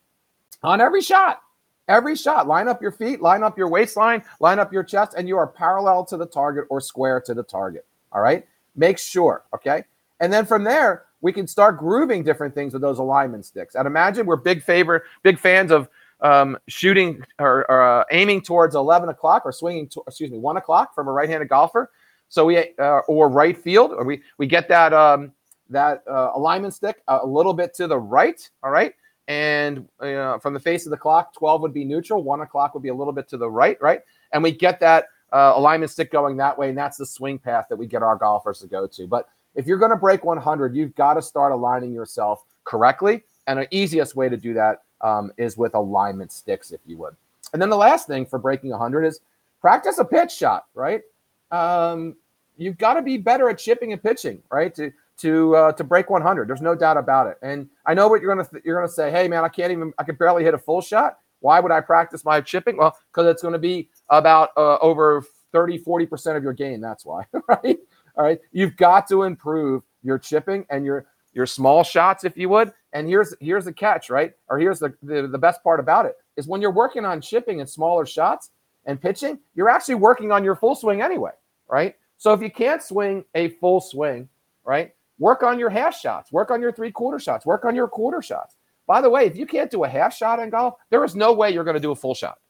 on 0.63 0.81
every 0.81 1.03
shot. 1.03 1.43
Every 1.89 2.15
shot, 2.15 2.47
line 2.47 2.69
up 2.69 2.81
your 2.81 2.93
feet, 2.93 3.21
line 3.21 3.43
up 3.43 3.59
your 3.59 3.69
waistline, 3.69 4.23
line 4.41 4.59
up 4.59 4.73
your 4.73 4.85
chest, 4.85 5.15
and 5.17 5.27
you 5.27 5.37
are 5.37 5.47
parallel 5.47 6.05
to 6.07 6.17
the 6.17 6.27
target 6.27 6.67
or 6.71 6.81
square 6.81 7.21
to 7.23 7.35
the 7.35 7.43
target. 7.43 7.85
All 8.13 8.21
right. 8.21 8.47
Make 8.77 8.99
sure. 8.99 9.45
Okay. 9.55 9.85
And 10.21 10.33
then 10.33 10.47
from 10.47 10.65
there, 10.65 11.07
we 11.21 11.33
can 11.33 11.47
start 11.47 11.79
grooving 11.79 12.23
different 12.23 12.55
things 12.55 12.73
with 12.73 12.83
those 12.83 12.99
alignment 12.99 13.45
sticks. 13.45 13.75
And 13.75 13.87
imagine 13.87 14.27
we're 14.27 14.37
big 14.37 14.63
favor, 14.63 15.05
big 15.23 15.39
fans 15.39 15.71
of 15.71 15.89
um, 16.21 16.57
shooting 16.69 17.23
or, 17.39 17.71
or 17.71 17.83
uh, 17.83 18.05
aiming 18.11 18.43
towards 18.43 18.75
11 18.75 19.09
o'clock 19.09 19.43
or 19.45 19.53
swinging, 19.53 19.89
to, 19.89 20.03
excuse 20.07 20.31
me, 20.31 20.39
one 20.39 20.57
o'clock 20.57 20.95
from 20.95 21.09
a 21.09 21.13
right-handed 21.13 21.49
golfer. 21.49 21.91
So 22.29 22.47
we 22.47 22.57
uh, 22.79 23.01
or 23.09 23.29
right 23.29 23.57
field, 23.57 23.93
or 23.93 24.05
we 24.05 24.23
we 24.39 24.47
get 24.47 24.67
that 24.69 24.95
um, 24.95 25.33
that 25.69 26.03
uh, 26.11 26.31
alignment 26.35 26.73
stick 26.73 27.03
a 27.07 27.27
little 27.27 27.53
bit 27.53 27.75
to 27.75 27.87
the 27.87 27.99
right. 27.99 28.49
All 28.63 28.71
right, 28.71 28.95
and 29.29 29.89
from 29.99 30.55
the 30.55 30.61
face 30.61 30.87
of 30.87 30.91
the 30.91 30.97
clock, 30.97 31.35
12 31.35 31.63
would 31.63 31.75
be 31.75 31.85
neutral, 31.85 32.23
one 32.23 32.41
o'clock 32.41 32.75
would 32.75 32.83
be 32.83 32.89
a 32.89 32.95
little 32.95 33.13
bit 33.13 33.29
to 33.29 33.37
the 33.37 33.51
right, 33.51 33.81
right? 33.81 34.01
And 34.33 34.43
we 34.43 34.53
get 34.53 34.81
that 34.81 35.07
uh, 35.33 35.53
alignment 35.55 35.91
stick 35.91 36.11
going 36.11 36.37
that 36.37 36.57
way, 36.57 36.69
and 36.69 36.79
that's 36.79 36.99
the 36.99 37.07
swing 37.07 37.39
path 37.39 37.67
that 37.71 37.77
we 37.77 37.87
get 37.87 38.03
our 38.03 38.17
golfers 38.17 38.61
to 38.61 38.67
go 38.67 38.87
to. 38.87 39.07
But 39.07 39.29
if 39.55 39.67
you're 39.67 39.79
going 39.79 39.91
to 39.91 39.97
break 39.97 40.25
100, 40.25 40.75
you've 40.75 40.95
got 40.95 41.15
to 41.15 41.23
start 41.23 41.53
aligning 41.53 41.93
yourself 41.93 42.45
correctly. 42.65 43.25
And 43.47 43.59
the 43.59 43.69
easiest 43.75 44.15
way 44.15 44.29
to 44.29 44.37
do 44.37 44.55
that 44.55 44.83
um, 45.01 45.33
is 45.37 45.57
with 45.57 45.75
alignment 45.75 46.33
sticks, 46.33 46.71
if 46.71 46.81
you 46.87 46.97
would. 46.99 47.17
And 47.53 47.61
then 47.61 47.71
the 47.71 47.77
last 47.77 48.07
thing 48.07 48.25
for 48.25 48.39
breaking 48.39 48.71
100 48.71 49.05
is 49.05 49.21
practice 49.61 49.99
a 49.99 50.05
pitch 50.05 50.33
shot, 50.33 50.67
right? 50.75 51.03
Um, 51.51 52.17
you've 52.57 52.79
got 52.79 52.95
to 52.95 53.03
be 53.03 53.19
better 53.19 53.49
at 53.51 53.59
chipping 53.59 53.93
and 53.93 54.03
pitching, 54.03 54.43
right? 54.51 54.75
To 54.77 54.93
to 55.23 55.57
uh, 55.57 55.73
to 55.73 55.85
break 55.85 56.11
100. 56.11 56.49
There's 56.49 56.63
no 56.63 56.75
doubt 56.75 56.97
about 56.97 57.27
it. 57.27 57.39
And 57.43 57.69
I 57.87 57.95
know 57.95 58.09
what 58.09 58.21
you're 58.21 58.35
gonna 58.35 58.49
th- 58.49 58.63
you're 58.65 58.77
gonna 58.77 58.93
say. 58.93 59.11
Hey 59.11 59.29
man, 59.29 59.45
I 59.45 59.49
can't 59.49 59.73
even 59.73 59.93
I 59.99 60.05
can 60.05 60.17
barely 60.17 60.45
hit 60.45 60.55
a 60.55 60.59
full 60.59 60.81
shot. 60.81 61.19
Why 61.43 61.61
would 61.61 61.73
I 61.73 61.81
practice 61.81 62.25
my 62.25 62.41
chipping? 62.41 62.77
Well, 62.77 62.97
because 63.13 63.29
it's 63.31 63.43
going 63.43 63.53
to 63.53 63.59
be 63.59 63.91
about 64.09 64.51
uh, 64.57 64.79
over 64.79 65.25
30, 65.51 65.81
40% 65.81 66.37
of 66.37 66.43
your 66.43 66.53
game. 66.53 66.81
That's 66.81 67.05
why, 67.05 67.25
right? 67.49 67.79
All 68.17 68.25
right. 68.25 68.39
You've 68.53 68.77
got 68.77 69.09
to 69.09 69.25
improve 69.25 69.83
your 70.03 70.19
chipping 70.19 70.65
and 70.71 70.85
your 70.85 71.07
your 71.35 71.47
small 71.47 71.83
shots, 71.83 72.25
if 72.25 72.37
you 72.37 72.49
would. 72.51 72.73
And 72.93 73.09
here's 73.09 73.35
here's 73.41 73.65
the 73.65 73.73
catch, 73.73 74.11
right? 74.11 74.33
Or 74.49 74.59
here's 74.59 74.79
the, 74.79 74.95
the, 75.03 75.27
the 75.27 75.39
best 75.39 75.63
part 75.63 75.81
about 75.81 76.07
it 76.07 76.15
is 76.37 76.47
when 76.47 76.61
you're 76.61 76.73
working 76.73 77.05
on 77.05 77.21
chipping 77.21 77.61
and 77.61 77.69
smaller 77.69 78.07
shots 78.07 78.51
and 78.85 79.01
pitching, 79.01 79.39
you're 79.55 79.69
actually 79.69 79.95
working 79.97 80.33
on 80.33 80.45
your 80.45 80.55
full 80.55 80.75
swing 80.75 81.03
anyway, 81.03 81.31
right? 81.69 81.97
So 82.19 82.33
if 82.33 82.41
you 82.41 82.51
can't 82.51 82.83
swing 82.83 83.25
a 83.35 83.49
full 83.49 83.81
swing, 83.81 84.29
right? 84.65 84.93
Work 85.23 85.45
on 85.45 85.57
your 85.57 85.71
half 85.71 85.97
shots, 85.97 86.33
work 86.33 86.51
on 86.51 86.61
your 86.61 86.73
three 86.73 86.91
quarter 86.91 87.21
shots, 87.21 87.47
work 87.47 87.65
on 87.65 87.77
your 87.77 87.87
quarter 87.87 88.21
shots. 88.21 88.57
By 88.89 89.01
the 89.01 89.09
way, 89.09 89.25
if 89.25 89.37
you 89.37 89.47
can't 89.47 89.71
do 89.71 89.85
a 89.85 89.89
half 89.89 90.13
shot 90.13 90.41
in 90.41 90.51
golf, 90.51 90.75
there 90.91 91.05
is 91.05 91.15
no 91.15 91.33
way 91.33 91.53
you're 91.53 91.63
going 91.63 91.77
to 91.77 91.81
do 91.81 91.93
a 91.93 91.95
full 91.95 92.13
shot, 92.13 92.41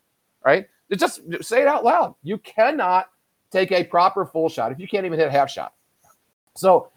right? 0.43 0.67
Just 0.91 1.21
say 1.43 1.61
it 1.61 1.69
out 1.69 1.85
loud. 1.85 2.14
You 2.23 2.38
cannot 2.38 3.11
take 3.50 3.73
a 3.73 3.85
proper 3.85 4.25
full 4.25 4.49
shot 4.49 4.73
if 4.73 4.79
you 4.79 4.88
can't 4.88 5.05
even 5.05 5.19
hit 5.19 5.29
a 5.29 5.31
half 5.31 5.50
shot. 5.50 5.75
So 6.57 6.88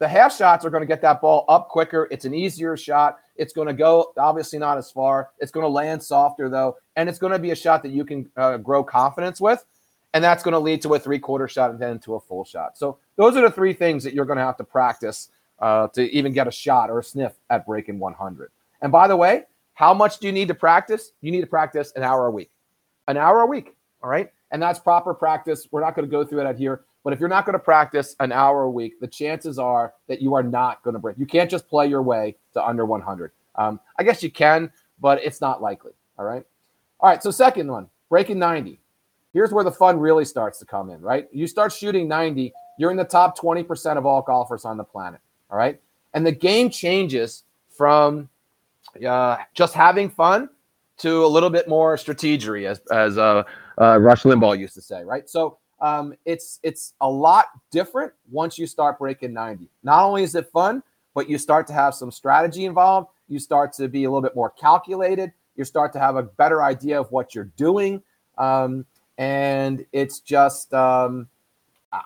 the 0.00 0.08
half 0.08 0.36
shots 0.36 0.64
are 0.64 0.70
going 0.70 0.82
to 0.82 0.86
get 0.86 1.00
that 1.02 1.20
ball 1.20 1.44
up 1.48 1.68
quicker. 1.68 2.08
It's 2.10 2.24
an 2.24 2.34
easier 2.34 2.76
shot. 2.76 3.18
It's 3.36 3.52
going 3.52 3.68
to 3.68 3.74
go 3.74 4.12
obviously 4.18 4.58
not 4.58 4.78
as 4.78 4.90
far. 4.90 5.30
It's 5.38 5.52
going 5.52 5.62
to 5.62 5.70
land 5.70 6.02
softer 6.02 6.48
though, 6.48 6.76
and 6.96 7.08
it's 7.08 7.20
going 7.20 7.32
to 7.32 7.38
be 7.38 7.52
a 7.52 7.56
shot 7.56 7.84
that 7.84 7.92
you 7.92 8.04
can 8.04 8.28
uh, 8.36 8.56
grow 8.56 8.82
confidence 8.82 9.40
with, 9.40 9.64
and 10.14 10.22
that's 10.22 10.42
going 10.42 10.52
to 10.52 10.58
lead 10.58 10.82
to 10.82 10.94
a 10.94 10.98
three 10.98 11.18
quarter 11.18 11.48
shot 11.48 11.70
and 11.70 11.78
then 11.78 11.98
to 12.00 12.14
a 12.14 12.20
full 12.20 12.44
shot. 12.44 12.76
So 12.76 12.98
those 13.16 13.36
are 13.36 13.42
the 13.42 13.50
three 13.50 13.72
things 13.72 14.04
that 14.04 14.14
you're 14.14 14.24
going 14.24 14.38
to 14.38 14.44
have 14.44 14.56
to 14.58 14.64
practice 14.64 15.28
uh, 15.60 15.88
to 15.88 16.10
even 16.10 16.32
get 16.32 16.48
a 16.48 16.50
shot 16.50 16.90
or 16.90 17.00
a 17.00 17.04
sniff 17.04 17.32
at 17.50 17.66
breaking 17.66 17.98
100. 17.98 18.50
And 18.82 18.90
by 18.90 19.06
the 19.08 19.16
way, 19.16 19.44
how 19.74 19.94
much 19.94 20.18
do 20.18 20.26
you 20.26 20.32
need 20.32 20.48
to 20.48 20.54
practice? 20.54 21.12
You 21.20 21.30
need 21.30 21.42
to 21.42 21.46
practice 21.46 21.92
an 21.96 22.02
hour 22.02 22.26
a 22.26 22.30
week, 22.30 22.50
an 23.08 23.16
hour 23.16 23.40
a 23.40 23.46
week. 23.46 23.74
All 24.02 24.08
right, 24.08 24.30
and 24.50 24.62
that's 24.62 24.78
proper 24.78 25.12
practice. 25.12 25.68
We're 25.70 25.82
not 25.82 25.94
going 25.94 26.08
to 26.08 26.10
go 26.10 26.24
through 26.24 26.42
that 26.42 26.58
here. 26.58 26.82
But 27.02 27.12
if 27.12 27.20
you're 27.20 27.28
not 27.28 27.46
going 27.46 27.54
to 27.54 27.58
practice 27.58 28.14
an 28.20 28.30
hour 28.30 28.62
a 28.62 28.70
week, 28.70 29.00
the 29.00 29.06
chances 29.06 29.58
are 29.58 29.94
that 30.08 30.20
you 30.20 30.34
are 30.34 30.42
not 30.42 30.82
going 30.82 30.94
to 30.94 31.00
break. 31.00 31.18
You 31.18 31.26
can't 31.26 31.50
just 31.50 31.68
play 31.68 31.86
your 31.86 32.02
way 32.02 32.36
to 32.52 32.64
under 32.64 32.84
100. 32.84 33.32
Um, 33.54 33.80
I 33.98 34.02
guess 34.02 34.22
you 34.22 34.30
can, 34.30 34.70
but 35.00 35.22
it's 35.22 35.40
not 35.40 35.62
likely. 35.62 35.92
All 36.18 36.24
right. 36.24 36.44
All 37.00 37.08
right. 37.08 37.22
So, 37.22 37.30
second 37.30 37.70
one, 37.70 37.88
breaking 38.10 38.38
90. 38.38 38.79
Here's 39.32 39.52
where 39.52 39.64
the 39.64 39.72
fun 39.72 39.98
really 39.98 40.24
starts 40.24 40.58
to 40.58 40.66
come 40.66 40.90
in, 40.90 41.00
right? 41.00 41.28
You 41.32 41.46
start 41.46 41.72
shooting 41.72 42.08
90, 42.08 42.52
you're 42.78 42.90
in 42.90 42.96
the 42.96 43.04
top 43.04 43.38
20% 43.38 43.96
of 43.96 44.06
all 44.06 44.22
golfers 44.22 44.64
on 44.64 44.76
the 44.76 44.84
planet. 44.84 45.20
All 45.50 45.58
right. 45.58 45.80
And 46.14 46.26
the 46.26 46.32
game 46.32 46.70
changes 46.70 47.44
from 47.68 48.28
uh, 49.06 49.36
just 49.54 49.74
having 49.74 50.10
fun 50.10 50.48
to 50.98 51.24
a 51.24 51.28
little 51.28 51.50
bit 51.50 51.68
more 51.68 51.96
strategery, 51.96 52.66
as, 52.66 52.80
as 52.90 53.18
uh, 53.18 53.44
uh, 53.80 53.98
Rush 53.98 54.22
Limbaugh 54.22 54.58
used 54.58 54.74
to 54.74 54.82
say, 54.82 55.04
right? 55.04 55.28
So, 55.28 55.58
um, 55.80 56.14
it's 56.24 56.60
it's 56.62 56.94
a 57.00 57.08
lot 57.08 57.46
different 57.70 58.12
once 58.30 58.58
you 58.58 58.66
start 58.66 58.98
breaking 58.98 59.32
90. 59.32 59.68
Not 59.82 60.04
only 60.04 60.22
is 60.22 60.34
it 60.34 60.50
fun, 60.50 60.82
but 61.14 61.28
you 61.28 61.38
start 61.38 61.66
to 61.68 61.72
have 61.72 61.94
some 61.94 62.10
strategy 62.10 62.66
involved. 62.66 63.08
You 63.28 63.38
start 63.38 63.72
to 63.74 63.88
be 63.88 64.04
a 64.04 64.10
little 64.10 64.22
bit 64.22 64.36
more 64.36 64.50
calculated. 64.50 65.32
You 65.56 65.64
start 65.64 65.92
to 65.94 65.98
have 65.98 66.16
a 66.16 66.22
better 66.22 66.62
idea 66.62 67.00
of 67.00 67.10
what 67.10 67.34
you're 67.34 67.50
doing, 67.56 68.02
um, 68.38 68.84
and 69.20 69.84
it's 69.92 70.18
just 70.18 70.72
um, 70.74 71.28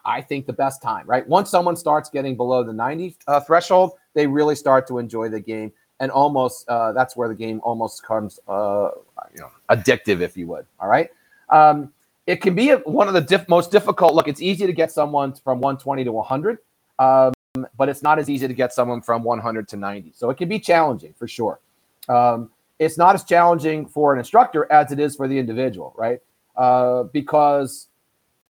I 0.05 0.21
think 0.21 0.47
the 0.47 0.53
best 0.53 0.83
time. 0.83 1.07
Right 1.07 1.27
once 1.27 1.49
someone 1.49 1.77
starts 1.77 2.11
getting 2.11 2.37
below 2.37 2.63
the 2.63 2.73
90 2.73 3.17
uh, 3.27 3.41
threshold, 3.41 3.93
they 4.13 4.27
really 4.27 4.57
start 4.57 4.87
to 4.89 4.99
enjoy 4.99 5.31
the 5.31 5.41
game, 5.41 5.73
and 6.01 6.11
almost 6.11 6.69
uh, 6.69 6.93
that's 6.93 7.17
where 7.17 7.29
the 7.29 7.35
game 7.35 7.61
almost 7.63 8.03
comes, 8.03 8.41
uh, 8.49 8.91
you 9.33 9.41
know 9.41 9.51
addictive, 9.71 10.21
if 10.21 10.37
you 10.37 10.47
would. 10.49 10.67
All 10.81 10.89
right. 10.89 11.09
Um, 11.49 11.93
it 12.27 12.43
can 12.43 12.55
be 12.55 12.71
one 12.71 13.07
of 13.07 13.15
the 13.15 13.21
diff- 13.21 13.49
most 13.49 13.71
difficult. 13.71 14.15
Look, 14.15 14.29
it's 14.29 14.43
easy 14.43 14.67
to 14.67 14.73
get 14.73 14.91
someone 14.91 15.35
from 15.35 15.61
120 15.61 16.05
to 16.05 16.13
100, 16.13 16.59
um, 16.99 17.33
but 17.77 17.89
it's 17.89 18.03
not 18.03 18.19
as 18.19 18.29
easy 18.31 18.49
to 18.49 18.55
get 18.55 18.73
someone 18.73 19.03
from 19.03 19.23
100 19.23 19.69
to 19.69 19.77
90. 19.77 20.13
So 20.15 20.31
it 20.31 20.39
can 20.39 20.49
be 20.49 20.59
challenging 20.59 21.15
for 21.19 21.29
sure. 21.29 21.61
Um, 22.09 22.51
it's 22.79 22.97
not 22.97 23.15
as 23.15 23.25
challenging 23.25 23.87
for 23.87 24.15
an 24.15 24.19
instructor 24.19 24.71
as 24.73 24.91
it 24.91 24.99
is 24.99 25.15
for 25.17 25.29
the 25.29 25.39
individual, 25.39 25.93
right? 25.97 26.21
Uh, 26.57 27.05
because 27.05 27.89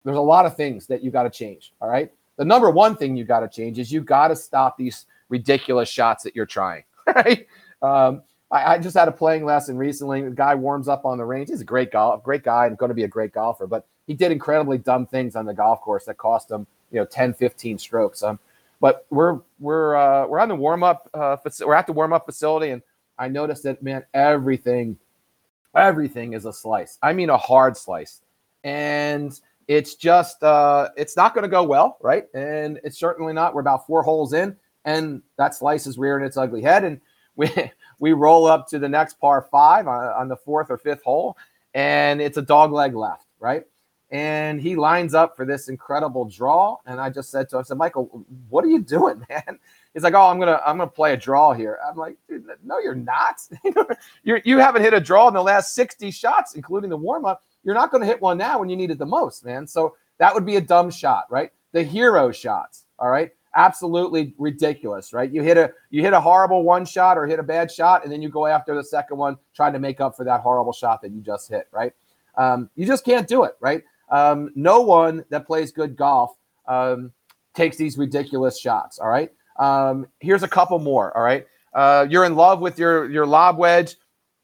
there's 0.05 0.17
a 0.17 0.21
lot 0.21 0.47
of 0.47 0.57
things 0.57 0.87
that 0.87 1.03
you 1.03 1.11
got 1.11 1.25
to 1.25 1.31
change. 1.31 1.73
All 1.81 1.89
right. 1.89 2.11
The 2.37 2.45
number 2.45 2.71
one 2.71 2.97
thing 2.97 3.17
you 3.17 3.25
got 3.25 3.41
to 3.41 3.49
change 3.49 3.79
is 3.79 3.91
you 3.91 4.01
got 4.01 4.29
to 4.29 4.37
stop 4.37 4.79
these 4.79 5.07
ridiculous 5.29 5.89
shots 5.89 6.23
that 6.25 6.35
you're 6.35 6.47
trying. 6.47 6.85
Right. 7.15 7.47
Um, 7.81 8.23
I, 8.51 8.75
I, 8.75 8.79
just 8.79 8.95
had 8.95 9.09
a 9.09 9.13
playing 9.13 9.47
lesson 9.47 9.79
recently. 9.79 10.21
The 10.21 10.31
guy 10.31 10.55
warms 10.55 10.89
up 10.89 11.07
on 11.07 11.17
the 11.17 11.25
range. 11.25 11.49
He's 11.49 11.63
a 11.63 11.65
great 11.65 11.91
golf, 11.91 12.23
great 12.23 12.43
guy, 12.43 12.67
and 12.67 12.77
going 12.77 12.91
to 12.91 12.95
be 12.95 13.05
a 13.05 13.09
great 13.09 13.33
golfer. 13.33 13.67
But 13.67 13.87
he 14.07 14.13
did 14.13 14.31
incredibly 14.31 14.77
dumb 14.77 15.07
things 15.07 15.35
on 15.35 15.47
the 15.47 15.55
golf 15.55 15.81
course 15.81 16.05
that 16.05 16.19
cost 16.19 16.51
him, 16.51 16.67
you 16.91 16.99
know, 16.99 17.07
10, 17.07 17.33
15 17.33 17.79
strokes. 17.79 18.23
Um, 18.23 18.39
but 18.81 19.07
we're 19.11 19.41
we're 19.59 19.97
uh, 19.97 20.27
we're 20.27 20.39
on 20.39 20.49
the 20.49 20.55
warm 20.55 20.83
up. 20.83 21.09
Uh, 21.13 21.37
we're 21.65 21.75
at 21.75 21.87
the 21.87 21.93
warm 21.93 22.13
up 22.13 22.27
facility, 22.27 22.71
and 22.71 22.83
I 23.19 23.29
noticed 23.29 23.65
that 23.65 23.83
man, 23.83 24.05
everything, 24.15 24.99
everything 25.79 26.33
is 26.33 26.45
a 26.45 26.53
slice. 26.53 26.99
I 27.03 27.13
mean, 27.13 27.31
a 27.31 27.37
hard 27.37 27.77
slice, 27.77 28.21
and 28.65 29.39
it's 29.67 29.95
just 29.95 30.43
uh, 30.43 30.89
it's 30.97 31.17
not 31.17 31.35
going 31.35 31.43
to 31.43 31.49
go 31.49 31.63
well, 31.63 31.99
right? 32.01 32.25
And 32.35 32.81
it's 32.85 32.99
certainly 32.99 33.33
not. 33.33 33.55
We're 33.55 33.61
about 33.61 33.87
four 33.87 34.03
holes 34.03 34.33
in, 34.33 34.57
and 34.85 35.23
that 35.37 35.55
slice 35.55 35.87
is 35.87 35.99
rearing 35.99 36.25
its 36.25 36.37
ugly 36.37 36.63
head, 36.63 36.85
and 36.85 37.01
we 37.37 37.51
we 38.01 38.13
roll 38.13 38.47
up 38.47 38.69
to 38.69 38.79
the 38.79 38.89
next 38.89 39.21
par 39.21 39.49
five 39.51 39.87
on, 39.87 40.05
on 40.09 40.29
the 40.29 40.37
fourth 40.37 40.71
or 40.71 40.79
fifth 40.79 41.03
hole, 41.03 41.37
and 41.75 42.21
it's 42.21 42.37
a 42.37 42.43
dog 42.43 42.73
leg 42.73 42.95
left, 42.95 43.27
right? 43.41 43.65
And 44.11 44.61
he 44.61 44.75
lines 44.75 45.13
up 45.15 45.37
for 45.37 45.45
this 45.45 45.69
incredible 45.69 46.25
draw. 46.25 46.79
And 46.87 47.01
I 47.01 47.11
just 47.11 47.31
said 47.31 47.49
to 47.51 47.57
him, 47.57 47.61
I 47.61 47.63
said, 47.65 47.77
Michael, 47.77 48.25
what 48.49 48.65
are 48.65 48.69
you 48.69 48.81
doing, 48.81 49.23
man? 49.29 49.59
He's 49.95 50.03
like, 50.03 50.15
Oh, 50.15 50.27
I'm 50.27 50.39
gonna 50.39 50.61
I'm 50.65 50.79
gonna 50.79 50.91
play 50.91 51.13
a 51.13 51.17
draw 51.17 51.53
here. 51.53 51.79
I'm 51.89 51.97
like, 51.97 52.17
no, 52.65 52.79
you're 52.79 52.95
not. 52.95 53.41
you're, 54.23 54.41
you 54.45 54.59
haven't 54.59 54.83
hit 54.83 54.95
a 54.95 55.01
draw 55.01 55.29
in 55.29 55.35
the 55.35 55.43
last 55.43 55.75
60 55.75 56.11
shots, 56.11 56.55
including 56.55 56.91
the 56.91 56.97
warm-up. 56.97 57.43
You're 57.65 57.75
not 57.75 57.91
gonna 57.91 58.07
hit 58.07 58.21
one 58.21 58.39
now 58.39 58.59
when 58.59 58.69
you 58.69 58.77
need 58.77 58.91
it 58.91 58.99
the 58.99 59.07
most, 59.07 59.45
man. 59.45 59.67
So 59.67 59.97
that 60.19 60.35
would 60.35 60.47
be 60.47 60.57
a 60.57 60.61
dumb 60.61 60.91
shot, 60.91 61.25
right? 61.31 61.51
The 61.73 61.83
hero 61.83 62.33
shots, 62.33 62.85
all 62.99 63.11
right 63.11 63.31
absolutely 63.59 64.35
ridiculous, 64.39 65.13
right? 65.13 65.31
You 65.31 65.43
hit 65.43 65.57
a 65.59 65.73
you 65.91 66.03
hit 66.03 66.13
a 66.13 66.21
horrible 66.21 66.63
one 66.63 66.85
shot 66.85 67.19
or 67.19 67.27
hit 67.27 67.39
a 67.39 67.43
bad 67.43 67.71
shot, 67.71 68.05
and 68.05 68.13
then 68.13 68.23
you 68.23 68.29
go 68.29 68.47
after 68.47 68.75
the 68.75 68.85
second 68.85 69.19
one 69.19 69.37
trying 69.55 69.73
to 69.73 69.79
make 69.79 70.01
up 70.01 70.17
for 70.17 70.25
that 70.25 70.41
horrible 70.41 70.73
shot 70.73 71.03
that 71.03 71.13
you 71.13 71.21
just 71.21 71.51
hit, 71.51 71.69
right? 71.73 71.93
Um, 72.37 72.71
you 72.77 72.87
just 72.87 73.05
can't 73.05 73.27
do 73.27 73.45
it, 73.45 73.55
right? 73.61 73.83
Um, 74.11 74.51
no 74.55 74.81
one 74.81 75.25
that 75.31 75.47
plays 75.47 75.73
good 75.73 75.97
golf 75.97 76.37
um, 76.67 77.13
takes 77.55 77.77
these 77.77 77.99
ridiculous 77.99 78.59
shots. 78.59 78.99
All 78.99 79.09
right. 79.09 79.31
Um, 79.59 80.07
here's 80.21 80.43
a 80.43 80.49
couple 80.49 80.79
more. 80.79 81.17
All 81.17 81.23
right. 81.23 81.47
Uh, 81.75 82.07
you're 82.09 82.25
in 82.25 82.35
love 82.35 82.61
with 82.61 82.79
your 82.79 83.11
your 83.11 83.27
lob 83.27 83.59
wedge, 83.59 83.97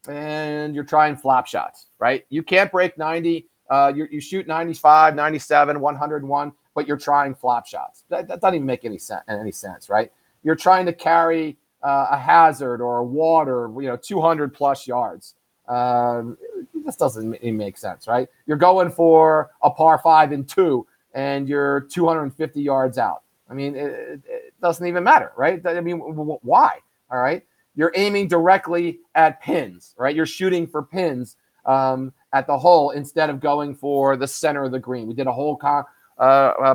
and 0.07 0.75
you're 0.75 0.83
trying 0.83 1.15
flop 1.15 1.47
shots, 1.47 1.87
right? 1.99 2.25
You 2.29 2.43
can't 2.43 2.71
break 2.71 2.97
90. 2.97 3.47
Uh, 3.67 3.91
you, 3.95 4.07
you 4.11 4.21
shoot 4.21 4.45
95, 4.45 5.15
97, 5.15 5.79
101 5.79 6.53
but 6.75 6.87
you're 6.87 6.97
trying 6.97 7.33
flop 7.33 7.65
shots. 7.65 8.03
That, 8.09 8.27
that 8.27 8.41
doesn't 8.41 8.55
even 8.55 8.67
make 8.67 8.85
any 8.85 8.99
sense. 8.99 9.23
Any 9.27 9.53
sense, 9.53 9.89
right? 9.89 10.11
You're 10.43 10.57
trying 10.57 10.85
to 10.85 10.93
carry 10.93 11.57
uh, 11.81 12.07
a 12.11 12.17
hazard 12.19 12.81
or 12.81 12.97
a 12.99 13.03
water, 13.03 13.71
you 13.79 13.87
know, 13.87 13.97
200 13.97 14.53
plus 14.53 14.85
yards. 14.85 15.33
Um, 15.67 16.37
this 16.85 16.97
doesn't 16.97 17.41
make 17.41 17.77
sense, 17.77 18.07
right? 18.07 18.27
You're 18.45 18.57
going 18.57 18.91
for 18.91 19.49
a 19.63 19.71
par 19.71 19.99
five 20.03 20.31
and 20.31 20.47
two, 20.47 20.85
and 21.13 21.49
you're 21.49 21.81
250 21.81 22.61
yards 22.61 22.99
out. 22.99 23.23
I 23.49 23.53
mean, 23.53 23.75
it, 23.75 24.21
it 24.27 24.44
doesn't 24.65 24.87
even 24.87 25.03
matter, 25.03 25.31
right? 25.37 25.65
I 25.65 25.79
mean, 25.81 25.99
why? 25.99 26.79
All 27.11 27.19
right. 27.21 27.43
You're 27.75 27.91
aiming 27.95 28.27
directly 28.27 28.99
at 29.13 29.41
pins, 29.41 29.93
right? 29.97 30.15
You're 30.15 30.25
shooting 30.25 30.65
for 30.65 30.81
pins 30.81 31.37
um, 31.65 32.13
at 32.33 32.47
the 32.47 32.57
hole 32.57 32.91
instead 32.91 33.29
of 33.29 33.39
going 33.39 33.75
for 33.75 34.17
the 34.17 34.27
center 34.27 34.63
of 34.63 34.71
the 34.71 34.79
green. 34.79 35.07
We 35.07 35.13
did 35.13 35.27
a 35.27 35.31
whole 35.31 35.59
uh, 35.63 35.83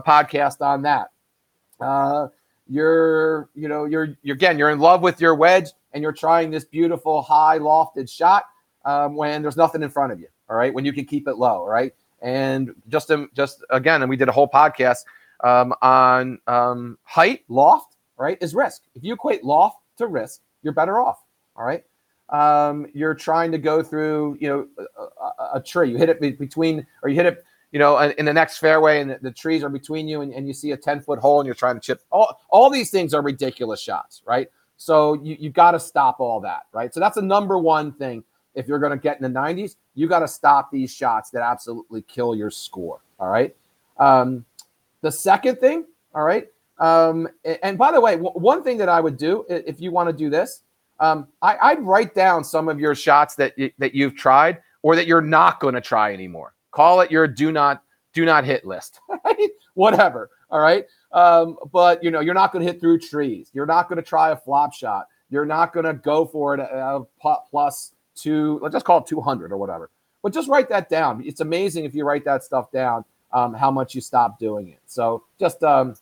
podcast 0.01 0.61
on 0.61 0.83
that. 0.83 1.09
Uh, 1.81 2.29
you're, 2.69 3.49
you 3.55 3.67
know, 3.67 3.87
you're, 3.87 4.17
you're 4.23 4.37
again, 4.37 4.57
you're 4.59 4.71
in 4.71 4.79
love 4.79 5.03
with 5.03 5.21
your 5.21 5.35
wedge 5.35 5.71
and 5.93 6.03
you're 6.03 6.13
trying 6.13 6.51
this 6.51 6.65
beautiful 6.65 7.23
high 7.23 7.59
lofted 7.59 8.09
shot 8.09 8.45
um, 8.85 9.17
when 9.17 9.43
there's 9.43 9.57
nothing 9.57 9.83
in 9.83 9.91
front 9.91 10.13
of 10.13 10.21
you. 10.21 10.29
All 10.49 10.57
right, 10.57 10.73
when 10.73 10.85
you 10.85 10.93
can 10.93 11.05
keep 11.05 11.27
it 11.27 11.37
low. 11.37 11.65
right? 11.65 11.93
and 12.23 12.75
just 12.89 13.11
just 13.35 13.65
again, 13.71 14.03
and 14.03 14.11
we 14.11 14.17
did 14.17 14.29
a 14.29 14.33
whole 14.33 14.49
podcast 14.49 15.05
um, 15.45 15.75
on 15.83 16.39
um, 16.47 16.99
height, 17.03 17.45
loft. 17.49 17.97
Right, 18.17 18.37
is 18.43 18.55
risk. 18.55 18.83
If 18.95 19.03
you 19.03 19.15
equate 19.15 19.45
loft 19.45 19.79
to 19.97 20.07
risk, 20.07 20.43
you're 20.63 20.75
better 20.75 21.01
off. 21.01 21.25
All 21.57 21.65
right. 21.65 21.83
Um, 22.29 22.87
you're 22.93 23.15
trying 23.15 23.51
to 23.53 23.59
go 23.59 23.83
through, 23.83 24.37
you 24.39 24.49
know, 24.49 24.85
a, 25.43 25.57
a, 25.57 25.61
tree. 25.61 25.91
You 25.91 25.97
hit 25.97 26.11
it 26.11 26.39
between, 26.39 26.87
or 27.03 27.09
you 27.09 27.17
hit 27.17 27.25
it 27.25 27.45
you 27.73 27.79
know, 27.79 27.99
in 27.99 28.25
the 28.25 28.33
next 28.33 28.59
fairway 28.59 29.01
and 29.01 29.11
the, 29.11 29.19
the 29.23 29.31
trees 29.31 29.63
are 29.63 29.69
between 29.69 30.09
you 30.09 30.23
and, 30.23 30.33
and 30.33 30.47
you 30.47 30.53
see 30.53 30.73
a 30.73 30.77
10 30.77 31.01
foot 31.01 31.19
hole 31.19 31.41
and 31.41 31.47
you're 31.47 31.55
trying 31.55 31.77
to 31.77 31.81
chip. 31.81 32.03
All, 32.11 32.41
all 32.51 32.69
these 32.69 32.91
things 32.91 33.15
are 33.15 33.23
ridiculous 33.23 33.81
shots, 33.81 34.23
right? 34.27 34.49
So 34.77 35.15
you, 35.23 35.37
you 35.39 35.51
got 35.51 35.73
to 35.73 35.81
stop 35.81 36.21
all 36.21 36.41
that, 36.41 36.63
right? 36.73 36.93
So 36.93 37.01
that's 37.01 37.15
the 37.15 37.23
number 37.23 37.59
one 37.59 37.93
thing 37.93 38.25
if 38.55 38.67
you're 38.67 38.81
going 38.81 38.91
to 38.91 38.99
get 38.99 39.21
in 39.21 39.23
the 39.23 39.39
90s, 39.39 39.77
you 39.95 40.09
got 40.09 40.21
to 40.21 40.29
stop 40.29 40.73
these 40.73 40.93
shots 40.93 41.31
that 41.31 41.43
absolutely 41.43 42.03
kill 42.03 42.35
your 42.35 42.51
score. 42.51 43.01
All 43.21 43.29
right. 43.29 43.55
Um, 43.99 44.45
the 45.03 45.13
second 45.13 45.57
thing, 45.59 45.87
all 46.15 46.25
right. 46.25 46.47
Um, 46.79 47.29
and 47.63 47.77
by 47.77 47.93
the 47.93 48.01
way, 48.01 48.13
w- 48.13 48.33
one 48.33 48.63
thing 48.63 48.79
that 48.79 48.89
I 48.89 49.01
would 49.01 49.19
do 49.19 49.45
if 49.49 49.81
you 49.81 49.93
want 49.93 50.09
to 50.09 50.15
do 50.15 50.31
this, 50.31 50.63
um, 50.99 51.29
I, 51.43 51.75
would 51.75 51.85
write 51.85 52.15
down 52.15 52.43
some 52.43 52.69
of 52.69 52.81
your 52.81 52.95
shots 52.95 53.35
that 53.37 53.55
y- 53.59 53.73
that 53.79 53.95
you've 53.95 54.17
tried 54.17 54.59
or 54.83 54.97
that 54.97 55.07
you're 55.07 55.21
not 55.21 55.61
going 55.61 55.75
to 55.75 55.81
try 55.81 56.13
anymore. 56.13 56.55
Call 56.71 57.01
it 57.01 57.11
your 57.11 57.27
do 57.27 57.53
not 57.53 57.83
do 58.15 58.25
not 58.25 58.45
hit 58.45 58.65
list. 58.65 59.01
Whatever. 59.75 60.31
All 60.51 60.61
right. 60.61 60.85
Um, 61.13 61.57
but 61.73 62.03
you 62.03 62.11
know, 62.11 62.21
you're 62.21 62.35
not 62.35 62.53
going 62.53 62.65
to 62.65 62.73
hit 62.73 62.81
through 62.81 63.01
trees. 63.01 63.51
You're 63.53 63.67
not 63.67 63.89
going 63.89 63.97
to 63.97 64.03
try 64.03 64.31
a 64.31 64.37
flop 64.37 64.73
shot. 64.73 65.07
You're 65.29 65.47
not 65.47 65.73
going 65.73 65.87
to 65.87 65.95
go 65.95 66.25
for 66.25 66.55
it 66.55 66.61
uh, 66.61 67.01
plus 67.51 67.93
two. 68.15 68.59
Let's 68.63 68.75
just 68.75 68.85
call 68.85 68.99
it 68.99 69.07
200 69.07 69.53
or 69.53 69.59
whatever. 69.59 69.91
But 70.23 70.35
just 70.35 70.49
write 70.49 70.69
that 70.69 70.89
down. 70.89 71.23
It's 71.25 71.41
amazing 71.41 71.85
if 71.85 71.95
you 71.95 72.05
write 72.05 72.25
that 72.25 72.43
stuff 72.43 72.71
down, 72.71 73.05
um, 73.33 73.55
how 73.55 73.71
much 73.71 73.95
you 73.95 74.01
stop 74.01 74.39
doing 74.39 74.69
it. 74.69 74.81
So 74.87 75.25
just 75.39 75.63
um, 75.63 75.95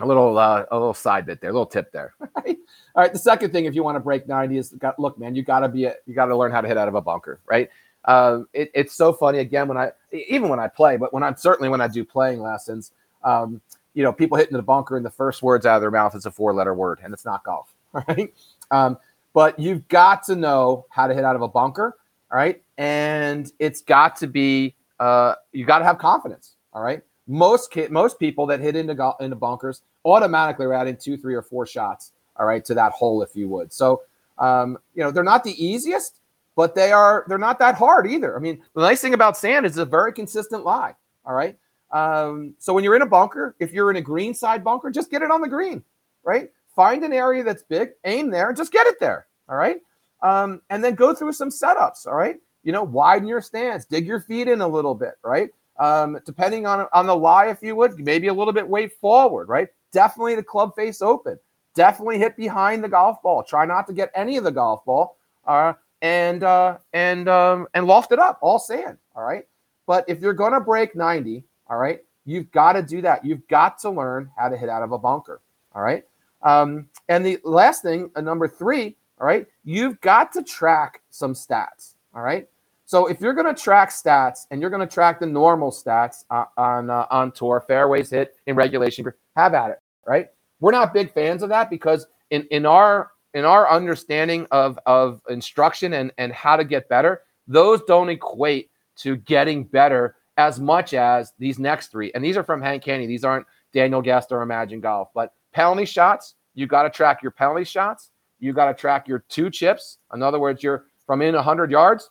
a 0.00 0.06
little 0.06 0.38
uh, 0.38 0.64
a 0.70 0.76
little 0.76 0.94
side 0.94 1.26
bit 1.26 1.40
there, 1.40 1.50
a 1.50 1.52
little 1.52 1.66
tip 1.66 1.92
there. 1.92 2.14
All 2.20 2.54
right. 2.94 3.12
The 3.12 3.18
second 3.18 3.52
thing, 3.52 3.64
if 3.64 3.74
you 3.74 3.82
want 3.82 3.96
to 3.96 4.00
break 4.00 4.28
90, 4.28 4.58
is 4.58 4.74
look, 4.98 5.18
man, 5.18 5.34
you 5.34 5.42
got 5.42 5.60
to 5.60 5.68
be 5.68 5.84
a, 5.84 5.94
you 6.06 6.14
got 6.14 6.26
to 6.26 6.36
learn 6.36 6.52
how 6.52 6.60
to 6.60 6.68
hit 6.68 6.76
out 6.76 6.88
of 6.88 6.94
a 6.94 7.00
bunker, 7.00 7.40
right? 7.46 7.70
Um, 8.04 8.46
it, 8.52 8.70
it's 8.74 8.94
so 8.94 9.12
funny 9.12 9.38
again 9.38 9.68
when 9.68 9.76
I 9.76 9.90
even 10.12 10.48
when 10.48 10.60
I 10.60 10.68
play, 10.68 10.96
but 10.96 11.12
when 11.12 11.22
I'm 11.22 11.36
certainly 11.36 11.68
when 11.68 11.80
I 11.80 11.88
do 11.88 12.04
playing 12.04 12.40
lessons, 12.40 12.92
um, 13.24 13.60
you 13.94 14.02
know, 14.02 14.12
people 14.12 14.36
hitting 14.36 14.56
the 14.56 14.62
bunker 14.62 14.96
and 14.96 15.04
the 15.04 15.10
first 15.10 15.42
words 15.42 15.66
out 15.66 15.76
of 15.76 15.80
their 15.80 15.90
mouth 15.90 16.14
is 16.14 16.26
a 16.26 16.30
four 16.30 16.54
letter 16.54 16.74
word, 16.74 17.00
and 17.02 17.12
it's 17.12 17.24
not 17.24 17.42
golf, 17.44 17.74
right? 17.92 18.32
Um, 18.70 18.98
but 19.32 19.58
you've 19.58 19.86
got 19.88 20.22
to 20.24 20.36
know 20.36 20.86
how 20.90 21.06
to 21.06 21.14
hit 21.14 21.24
out 21.24 21.36
of 21.36 21.42
a 21.42 21.48
bunker, 21.48 21.96
all 22.30 22.38
right? 22.38 22.62
And 22.78 23.50
it's 23.58 23.82
got 23.82 24.16
to 24.16 24.26
be 24.26 24.74
uh, 25.00 25.34
you 25.52 25.64
got 25.64 25.80
to 25.80 25.84
have 25.84 25.98
confidence, 25.98 26.55
all 26.76 26.82
right? 26.82 27.02
Most 27.26 27.74
most 27.90 28.20
people 28.20 28.46
that 28.46 28.60
hit 28.60 28.76
into 28.76 28.94
go- 28.94 29.16
into 29.18 29.34
bunkers 29.34 29.82
automatically 30.04 30.66
are 30.66 30.74
adding 30.74 30.96
two, 30.96 31.16
three, 31.16 31.34
or 31.34 31.42
four 31.42 31.66
shots, 31.66 32.12
all 32.36 32.46
right, 32.46 32.64
to 32.66 32.74
that 32.74 32.92
hole, 32.92 33.22
if 33.22 33.34
you 33.34 33.48
would. 33.48 33.72
So, 33.72 34.02
um, 34.38 34.78
you 34.94 35.02
know, 35.02 35.10
they're 35.10 35.24
not 35.24 35.42
the 35.42 35.64
easiest, 35.64 36.20
but 36.54 36.76
they 36.76 36.92
are 36.92 37.24
they're 37.26 37.38
not 37.38 37.58
that 37.58 37.74
hard 37.74 38.06
either. 38.06 38.36
I 38.36 38.40
mean, 38.40 38.62
the 38.74 38.82
nice 38.82 39.00
thing 39.00 39.14
about 39.14 39.36
sand 39.36 39.66
is 39.66 39.72
it's 39.72 39.78
a 39.78 39.84
very 39.84 40.12
consistent 40.12 40.64
lie. 40.64 40.94
All 41.24 41.34
right. 41.34 41.56
Um, 41.90 42.54
so 42.58 42.72
when 42.72 42.84
you're 42.84 42.94
in 42.94 43.02
a 43.02 43.06
bunker, 43.06 43.56
if 43.58 43.72
you're 43.72 43.90
in 43.90 43.96
a 43.96 44.02
green 44.02 44.34
side 44.34 44.62
bunker, 44.62 44.90
just 44.90 45.10
get 45.10 45.22
it 45.22 45.30
on 45.30 45.40
the 45.40 45.48
green, 45.48 45.82
right? 46.22 46.50
Find 46.76 47.02
an 47.04 47.12
area 47.12 47.42
that's 47.42 47.62
big, 47.62 47.90
aim 48.04 48.30
there, 48.30 48.48
and 48.48 48.56
just 48.56 48.70
get 48.70 48.86
it 48.86 49.00
there. 49.00 49.26
All 49.48 49.56
right. 49.56 49.80
Um, 50.22 50.60
and 50.70 50.84
then 50.84 50.94
go 50.94 51.14
through 51.14 51.32
some 51.32 51.48
setups. 51.48 52.06
All 52.06 52.14
right. 52.14 52.36
You 52.62 52.72
know, 52.72 52.82
widen 52.82 53.26
your 53.26 53.40
stance, 53.40 53.84
dig 53.84 54.06
your 54.06 54.20
feet 54.20 54.46
in 54.46 54.60
a 54.60 54.68
little 54.68 54.94
bit, 54.94 55.14
right? 55.24 55.50
Um, 55.78 56.18
depending 56.24 56.66
on 56.66 56.86
on 56.92 57.06
the 57.06 57.16
lie, 57.16 57.46
if 57.46 57.62
you 57.62 57.76
would, 57.76 57.98
maybe 57.98 58.28
a 58.28 58.34
little 58.34 58.52
bit 58.52 58.66
weight 58.66 58.92
forward, 59.00 59.48
right? 59.48 59.68
Definitely 59.92 60.34
the 60.34 60.42
club 60.42 60.74
face 60.74 61.02
open. 61.02 61.38
Definitely 61.74 62.18
hit 62.18 62.36
behind 62.36 62.82
the 62.82 62.88
golf 62.88 63.22
ball. 63.22 63.42
Try 63.42 63.66
not 63.66 63.86
to 63.88 63.92
get 63.92 64.10
any 64.14 64.36
of 64.36 64.44
the 64.44 64.50
golf 64.50 64.84
ball. 64.84 65.18
Uh, 65.46 65.74
and 66.02 66.42
uh, 66.42 66.78
and 66.92 67.28
um, 67.28 67.66
and 67.74 67.86
loft 67.86 68.12
it 68.12 68.18
up, 68.18 68.38
all 68.42 68.58
sand. 68.58 68.98
All 69.14 69.24
right. 69.24 69.44
But 69.86 70.04
if 70.08 70.20
you're 70.20 70.34
to 70.34 70.60
break 70.60 70.96
90, 70.96 71.44
all 71.68 71.78
right, 71.78 72.00
you've 72.24 72.50
got 72.50 72.72
to 72.72 72.82
do 72.82 73.00
that. 73.02 73.24
You've 73.24 73.46
got 73.48 73.78
to 73.80 73.90
learn 73.90 74.30
how 74.36 74.48
to 74.48 74.56
hit 74.56 74.68
out 74.68 74.82
of 74.82 74.92
a 74.92 74.98
bunker. 74.98 75.40
All 75.74 75.82
right. 75.82 76.04
Um, 76.42 76.88
and 77.08 77.24
the 77.24 77.38
last 77.44 77.82
thing, 77.82 78.10
uh, 78.16 78.20
number 78.20 78.48
three, 78.48 78.96
all 79.20 79.26
right, 79.26 79.46
you've 79.64 80.00
got 80.00 80.32
to 80.32 80.42
track 80.42 81.02
some 81.10 81.34
stats. 81.34 81.94
All 82.14 82.22
right. 82.22 82.48
So 82.86 83.06
if 83.08 83.20
you're 83.20 83.34
going 83.34 83.52
to 83.52 83.60
track 83.60 83.90
stats 83.90 84.46
and 84.50 84.60
you're 84.60 84.70
going 84.70 84.86
to 84.86 84.92
track 84.92 85.18
the 85.18 85.26
normal 85.26 85.72
stats 85.72 86.24
uh, 86.30 86.44
on 86.56 86.88
uh, 86.88 87.06
on 87.10 87.32
tour, 87.32 87.62
fairways 87.66 88.10
hit 88.10 88.36
in 88.46 88.54
regulation, 88.54 89.04
have 89.36 89.54
at 89.54 89.70
it. 89.70 89.78
Right. 90.06 90.28
We're 90.60 90.70
not 90.70 90.94
big 90.94 91.12
fans 91.12 91.42
of 91.42 91.48
that 91.48 91.68
because 91.68 92.06
in 92.30 92.46
in 92.52 92.64
our 92.64 93.10
in 93.34 93.44
our 93.44 93.68
understanding 93.68 94.46
of 94.52 94.78
of 94.86 95.20
instruction 95.28 95.94
and 95.94 96.12
and 96.16 96.32
how 96.32 96.56
to 96.56 96.64
get 96.64 96.88
better, 96.88 97.22
those 97.48 97.82
don't 97.82 98.08
equate 98.08 98.70
to 98.98 99.16
getting 99.16 99.64
better 99.64 100.14
as 100.36 100.60
much 100.60 100.94
as 100.94 101.32
these 101.40 101.58
next 101.58 101.90
three. 101.90 102.12
And 102.14 102.24
these 102.24 102.36
are 102.36 102.44
from 102.44 102.62
Hank 102.62 102.84
Haney. 102.84 103.06
These 103.08 103.24
aren't 103.24 103.46
Daniel 103.72 104.00
Guest 104.00 104.30
or 104.30 104.42
Imagine 104.42 104.80
Golf. 104.80 105.08
But 105.12 105.32
penalty 105.52 105.86
shots, 105.86 106.36
you 106.54 106.68
got 106.68 106.84
to 106.84 106.90
track 106.90 107.20
your 107.20 107.32
penalty 107.32 107.64
shots. 107.64 108.10
You 108.38 108.52
got 108.52 108.66
to 108.66 108.74
track 108.74 109.08
your 109.08 109.24
two 109.28 109.50
chips. 109.50 109.98
In 110.14 110.22
other 110.22 110.38
words, 110.38 110.62
you're 110.62 110.84
from 111.04 111.22
in 111.22 111.34
100 111.34 111.70
yards. 111.70 112.10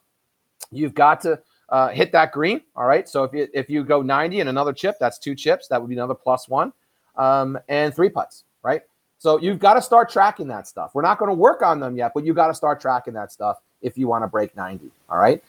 You've 0.75 0.93
got 0.93 1.21
to 1.21 1.39
uh, 1.69 1.89
hit 1.89 2.11
that 2.11 2.31
green. 2.31 2.61
All 2.75 2.85
right. 2.85 3.07
So 3.07 3.23
if 3.23 3.33
you, 3.33 3.47
if 3.53 3.69
you 3.69 3.83
go 3.83 4.01
90 4.01 4.39
and 4.39 4.49
another 4.49 4.73
chip, 4.73 4.97
that's 4.99 5.17
two 5.17 5.35
chips. 5.35 5.67
That 5.67 5.81
would 5.81 5.89
be 5.89 5.95
another 5.95 6.15
plus 6.15 6.47
one. 6.47 6.73
Um, 7.15 7.57
and 7.69 7.95
three 7.95 8.09
putts. 8.09 8.43
Right. 8.63 8.81
So 9.17 9.39
you've 9.39 9.59
got 9.59 9.75
to 9.75 9.81
start 9.81 10.09
tracking 10.09 10.47
that 10.49 10.67
stuff. 10.67 10.91
We're 10.93 11.01
not 11.01 11.17
going 11.17 11.29
to 11.29 11.35
work 11.35 11.61
on 11.61 11.79
them 11.79 11.97
yet, 11.97 12.11
but 12.13 12.25
you've 12.25 12.35
got 12.35 12.47
to 12.47 12.53
start 12.53 12.81
tracking 12.81 13.13
that 13.13 13.31
stuff 13.31 13.57
if 13.81 13.97
you 13.97 14.07
want 14.07 14.23
to 14.23 14.27
break 14.27 14.55
90. 14.55 14.91
All 15.09 15.17
right. 15.17 15.41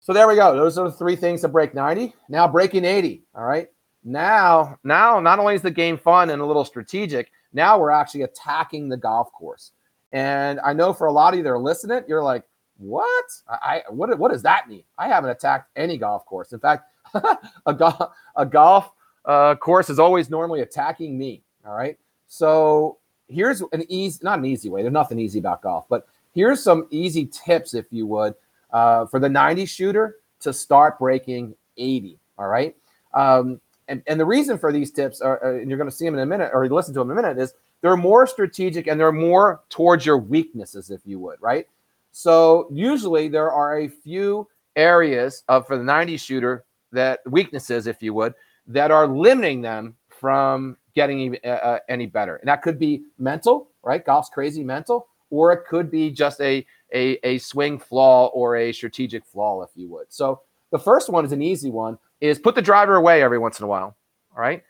So 0.00 0.12
there 0.12 0.28
we 0.28 0.36
go. 0.36 0.56
Those 0.56 0.78
are 0.78 0.88
the 0.88 0.96
three 0.96 1.16
things 1.16 1.40
to 1.42 1.48
break 1.48 1.74
90. 1.74 2.14
Now 2.28 2.46
breaking 2.46 2.84
80. 2.84 3.22
All 3.34 3.44
right. 3.44 3.68
Now, 4.04 4.78
now 4.84 5.20
not 5.20 5.38
only 5.38 5.54
is 5.54 5.62
the 5.62 5.70
game 5.70 5.98
fun 5.98 6.30
and 6.30 6.40
a 6.40 6.46
little 6.46 6.64
strategic, 6.64 7.30
now 7.52 7.78
we're 7.78 7.90
actually 7.90 8.22
attacking 8.22 8.88
the 8.88 8.96
golf 8.96 9.32
course. 9.32 9.72
And 10.12 10.60
I 10.60 10.72
know 10.72 10.94
for 10.94 11.08
a 11.08 11.12
lot 11.12 11.34
of 11.34 11.38
you 11.38 11.42
that 11.44 11.50
are 11.50 11.58
listening, 11.58 12.04
you're 12.08 12.22
like, 12.22 12.44
what? 12.78 13.24
I, 13.48 13.82
I 13.88 13.90
what 13.90 14.16
what 14.18 14.32
does 14.32 14.42
that 14.42 14.68
mean? 14.68 14.82
I 14.96 15.08
haven't 15.08 15.30
attacked 15.30 15.70
any 15.76 15.98
golf 15.98 16.24
course. 16.26 16.52
In 16.52 16.60
fact, 16.60 16.84
a, 17.66 17.74
go- 17.74 18.10
a 18.36 18.46
golf 18.46 18.92
uh, 19.24 19.54
course 19.56 19.90
is 19.90 19.98
always 19.98 20.30
normally 20.30 20.60
attacking 20.60 21.18
me. 21.18 21.42
All 21.66 21.74
right. 21.74 21.98
So 22.28 22.98
here's 23.28 23.62
an 23.72 23.84
easy, 23.88 24.20
not 24.22 24.38
an 24.38 24.46
easy 24.46 24.68
way. 24.68 24.82
There's 24.82 24.92
nothing 24.92 25.18
easy 25.18 25.38
about 25.38 25.62
golf, 25.62 25.86
but 25.88 26.06
here's 26.34 26.62
some 26.62 26.86
easy 26.90 27.26
tips, 27.26 27.74
if 27.74 27.86
you 27.90 28.06
would, 28.06 28.34
uh, 28.72 29.06
for 29.06 29.20
the 29.20 29.28
90 29.28 29.66
shooter 29.66 30.16
to 30.40 30.52
start 30.52 30.98
breaking 30.98 31.54
80. 31.76 32.18
All 32.38 32.48
right. 32.48 32.74
Um, 33.14 33.60
and, 33.88 34.02
and 34.06 34.20
the 34.20 34.24
reason 34.24 34.58
for 34.58 34.72
these 34.72 34.90
tips 34.90 35.20
are, 35.20 35.44
uh, 35.44 35.58
and 35.60 35.68
you're 35.68 35.78
going 35.78 35.90
to 35.90 35.96
see 35.96 36.04
them 36.04 36.14
in 36.14 36.20
a 36.20 36.26
minute 36.26 36.50
or 36.52 36.68
listen 36.68 36.92
to 36.94 37.00
them 37.00 37.10
in 37.10 37.18
a 37.18 37.22
minute, 37.22 37.38
is 37.38 37.54
they're 37.80 37.96
more 37.96 38.26
strategic 38.26 38.86
and 38.86 39.00
they're 39.00 39.12
more 39.12 39.62
towards 39.70 40.04
your 40.04 40.18
weaknesses, 40.18 40.90
if 40.90 41.00
you 41.04 41.18
would, 41.18 41.40
right? 41.40 41.66
So 42.12 42.68
usually 42.72 43.28
there 43.28 43.50
are 43.50 43.80
a 43.80 43.88
few 43.88 44.48
areas 44.76 45.42
of 45.48 45.66
for 45.66 45.76
the 45.76 45.84
90 45.84 46.16
shooter 46.16 46.64
that 46.92 47.20
weaknesses, 47.26 47.86
if 47.86 48.02
you 48.02 48.14
would, 48.14 48.34
that 48.66 48.90
are 48.90 49.06
limiting 49.06 49.60
them 49.62 49.96
from 50.08 50.76
getting 50.94 51.20
even, 51.20 51.38
uh, 51.44 51.48
uh, 51.48 51.78
any 51.88 52.06
better. 52.06 52.36
And 52.36 52.48
that 52.48 52.62
could 52.62 52.78
be 52.78 53.02
mental, 53.18 53.70
right? 53.82 54.04
Golf's 54.04 54.30
crazy 54.30 54.64
mental, 54.64 55.08
or 55.30 55.52
it 55.52 55.66
could 55.68 55.90
be 55.90 56.10
just 56.10 56.40
a, 56.40 56.66
a, 56.92 57.18
a 57.26 57.38
swing 57.38 57.78
flaw 57.78 58.26
or 58.28 58.56
a 58.56 58.72
strategic 58.72 59.24
flaw, 59.24 59.62
if 59.62 59.70
you 59.74 59.88
would. 59.90 60.06
So 60.08 60.40
the 60.70 60.78
first 60.78 61.08
one 61.08 61.24
is 61.24 61.32
an 61.32 61.42
easy 61.42 61.70
one 61.70 61.98
is 62.20 62.38
put 62.38 62.54
the 62.54 62.62
driver 62.62 62.96
away 62.96 63.22
every 63.22 63.38
once 63.38 63.60
in 63.60 63.64
a 63.64 63.68
while. 63.68 63.96
All 64.36 64.42
right. 64.42 64.62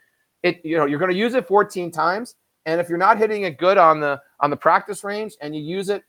It, 0.42 0.60
you 0.64 0.76
know, 0.76 0.86
you're 0.86 0.98
going 0.98 1.10
to 1.10 1.16
use 1.16 1.34
it 1.34 1.46
14 1.48 1.90
times. 1.90 2.34
And 2.66 2.80
if 2.80 2.88
you're 2.88 2.98
not 2.98 3.18
hitting 3.18 3.42
it 3.42 3.56
good 3.56 3.78
on 3.78 4.00
the 4.00 4.20
on 4.40 4.50
the 4.50 4.56
practice 4.56 5.02
range 5.02 5.34
and 5.40 5.56
you 5.56 5.62
use 5.62 5.88
it, 5.88 6.04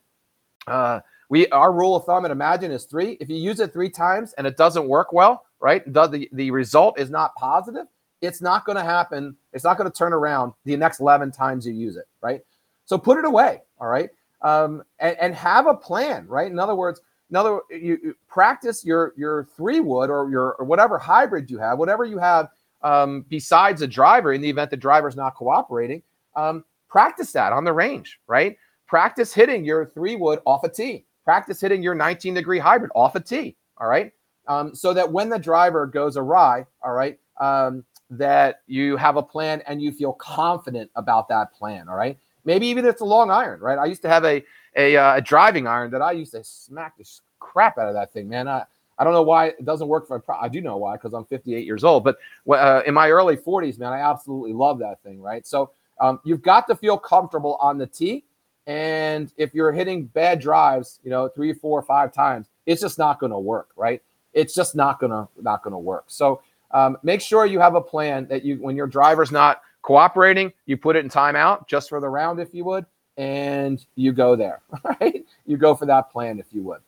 uh, 0.66 1.00
we 1.30 1.46
our 1.48 1.72
rule 1.72 1.96
of 1.96 2.04
thumb 2.04 2.24
at 2.26 2.30
Imagine 2.30 2.72
is 2.72 2.84
three. 2.84 3.16
If 3.20 3.30
you 3.30 3.36
use 3.36 3.60
it 3.60 3.72
three 3.72 3.88
times 3.88 4.34
and 4.36 4.46
it 4.46 4.56
doesn't 4.56 4.86
work 4.86 5.12
well, 5.12 5.46
right? 5.60 5.82
The, 5.90 6.28
the 6.32 6.50
result 6.50 6.98
is 6.98 7.08
not 7.08 7.34
positive, 7.36 7.86
it's 8.20 8.42
not 8.42 8.66
going 8.66 8.76
to 8.76 8.84
happen. 8.84 9.36
It's 9.52 9.64
not 9.64 9.78
going 9.78 9.90
to 9.90 9.96
turn 9.96 10.12
around 10.12 10.52
the 10.64 10.76
next 10.76 11.00
11 11.00 11.32
times 11.32 11.64
you 11.64 11.72
use 11.72 11.96
it, 11.96 12.06
right? 12.20 12.42
So 12.84 12.98
put 12.98 13.16
it 13.16 13.24
away, 13.24 13.62
all 13.78 13.86
right? 13.86 14.10
Um, 14.42 14.82
and, 14.98 15.16
and 15.20 15.34
have 15.34 15.66
a 15.66 15.74
plan, 15.74 16.26
right? 16.26 16.50
In 16.50 16.58
other 16.58 16.74
words, 16.74 17.00
in 17.30 17.36
other 17.36 17.60
you, 17.70 17.98
you 18.02 18.14
practice 18.28 18.84
your 18.84 19.14
your 19.16 19.44
three 19.56 19.78
wood 19.78 20.10
or 20.10 20.28
your 20.30 20.54
or 20.54 20.64
whatever 20.64 20.98
hybrid 20.98 21.48
you 21.48 21.58
have, 21.58 21.78
whatever 21.78 22.04
you 22.04 22.18
have 22.18 22.48
um, 22.82 23.24
besides 23.28 23.82
a 23.82 23.86
driver. 23.86 24.32
In 24.32 24.40
the 24.40 24.50
event 24.50 24.70
the 24.70 24.76
driver's 24.76 25.14
not 25.14 25.36
cooperating, 25.36 26.02
um, 26.34 26.64
practice 26.88 27.30
that 27.32 27.52
on 27.52 27.62
the 27.64 27.72
range, 27.72 28.18
right? 28.26 28.56
Practice 28.88 29.32
hitting 29.32 29.64
your 29.64 29.86
three 29.86 30.16
wood 30.16 30.40
off 30.44 30.64
a 30.64 30.68
tee. 30.68 31.06
Practice 31.24 31.60
hitting 31.60 31.82
your 31.82 31.94
19 31.94 32.34
degree 32.34 32.58
hybrid 32.58 32.90
off 32.94 33.14
a 33.14 33.20
tee. 33.20 33.56
All 33.78 33.88
right, 33.88 34.12
um, 34.46 34.74
so 34.74 34.92
that 34.92 35.10
when 35.10 35.28
the 35.28 35.38
driver 35.38 35.86
goes 35.86 36.16
awry, 36.16 36.66
all 36.82 36.92
right, 36.92 37.18
um, 37.40 37.84
that 38.10 38.62
you 38.66 38.96
have 38.96 39.16
a 39.16 39.22
plan 39.22 39.62
and 39.66 39.80
you 39.80 39.92
feel 39.92 40.12
confident 40.14 40.90
about 40.96 41.28
that 41.28 41.52
plan. 41.52 41.88
All 41.88 41.96
right. 41.96 42.18
Maybe 42.44 42.66
even 42.66 42.84
it's 42.84 43.00
a 43.00 43.04
long 43.04 43.30
iron, 43.30 43.60
right? 43.60 43.78
I 43.78 43.84
used 43.84 44.02
to 44.02 44.08
have 44.08 44.24
a 44.24 44.44
a, 44.76 44.96
uh, 44.96 45.16
a 45.16 45.20
driving 45.20 45.66
iron 45.66 45.90
that 45.90 46.02
I 46.02 46.12
used 46.12 46.32
to 46.32 46.44
smack 46.44 46.96
the 46.96 47.04
crap 47.38 47.76
out 47.78 47.88
of 47.88 47.94
that 47.94 48.12
thing, 48.12 48.28
man. 48.28 48.46
I, 48.48 48.64
I 48.98 49.04
don't 49.04 49.12
know 49.12 49.22
why 49.22 49.46
it 49.46 49.64
doesn't 49.64 49.88
work 49.88 50.06
for. 50.06 50.22
I 50.40 50.48
do 50.48 50.60
know 50.60 50.76
why 50.76 50.96
because 50.96 51.12
I'm 51.12 51.24
58 51.24 51.64
years 51.64 51.84
old. 51.84 52.04
But 52.04 52.18
uh, 52.48 52.82
in 52.86 52.94
my 52.94 53.10
early 53.10 53.36
40s, 53.36 53.78
man, 53.78 53.92
I 53.92 54.00
absolutely 54.00 54.52
love 54.52 54.78
that 54.78 55.02
thing, 55.02 55.20
right? 55.20 55.46
So 55.46 55.70
um, 56.00 56.20
you've 56.24 56.42
got 56.42 56.68
to 56.68 56.76
feel 56.76 56.98
comfortable 56.98 57.56
on 57.60 57.78
the 57.78 57.86
tee, 57.86 58.24
and 58.66 59.32
if 59.36 59.54
you're 59.54 59.72
hitting 59.72 60.06
bad 60.06 60.40
drives, 60.40 61.00
you 61.02 61.10
know, 61.10 61.28
three, 61.28 61.52
four, 61.52 61.82
five 61.82 62.12
times, 62.12 62.48
it's 62.66 62.80
just 62.80 62.98
not 62.98 63.18
going 63.18 63.32
to 63.32 63.38
work, 63.38 63.68
right? 63.76 64.02
It's 64.32 64.54
just 64.54 64.76
not 64.76 65.00
going 65.00 65.10
to 65.10 65.28
not 65.40 65.62
going 65.62 65.72
to 65.72 65.78
work. 65.78 66.04
So 66.08 66.42
um, 66.70 66.98
make 67.02 67.20
sure 67.20 67.46
you 67.46 67.58
have 67.58 67.74
a 67.74 67.80
plan 67.80 68.26
that 68.28 68.44
you 68.44 68.56
when 68.56 68.76
your 68.76 68.86
driver's 68.86 69.32
not 69.32 69.62
cooperating, 69.82 70.52
you 70.66 70.76
put 70.76 70.96
it 70.96 71.04
in 71.04 71.10
timeout 71.10 71.66
just 71.66 71.88
for 71.88 72.00
the 72.00 72.08
round, 72.08 72.38
if 72.38 72.54
you 72.54 72.64
would, 72.64 72.86
and 73.16 73.84
you 73.96 74.12
go 74.12 74.36
there, 74.36 74.60
right? 75.00 75.24
You 75.46 75.56
go 75.56 75.74
for 75.74 75.86
that 75.86 76.10
plan, 76.10 76.38
if 76.38 76.46
you 76.52 76.62
would. 76.62 76.80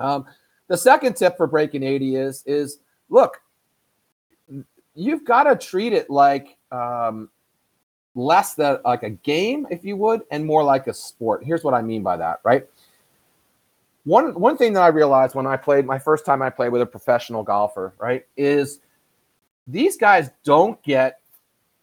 Um, 0.00 0.26
the 0.68 0.76
second 0.76 1.16
tip 1.16 1.36
for 1.36 1.46
breaking 1.46 1.82
80 1.82 2.16
is 2.16 2.42
is 2.46 2.78
look, 3.10 3.40
you've 4.94 5.24
got 5.24 5.44
to 5.44 5.56
treat 5.56 5.92
it 5.92 6.10
like 6.10 6.56
um, 6.70 7.28
less 8.14 8.54
than 8.54 8.78
like 8.84 9.02
a 9.02 9.10
game, 9.10 9.66
if 9.70 9.84
you 9.84 9.96
would, 9.96 10.22
and 10.30 10.44
more 10.44 10.62
like 10.62 10.86
a 10.86 10.94
sport. 10.94 11.44
Here's 11.44 11.64
what 11.64 11.74
I 11.74 11.82
mean 11.82 12.02
by 12.02 12.16
that, 12.16 12.40
right? 12.44 12.66
One 14.04 14.38
one 14.38 14.56
thing 14.56 14.72
that 14.72 14.82
I 14.82 14.88
realized 14.88 15.34
when 15.34 15.46
I 15.46 15.56
played 15.56 15.86
my 15.86 15.98
first 15.98 16.26
time 16.26 16.42
I 16.42 16.50
played 16.50 16.72
with 16.72 16.82
a 16.82 16.86
professional 16.86 17.42
golfer, 17.42 17.94
right, 17.98 18.26
is 18.36 18.80
these 19.66 19.96
guys 19.96 20.30
don't 20.44 20.82
get 20.82 21.20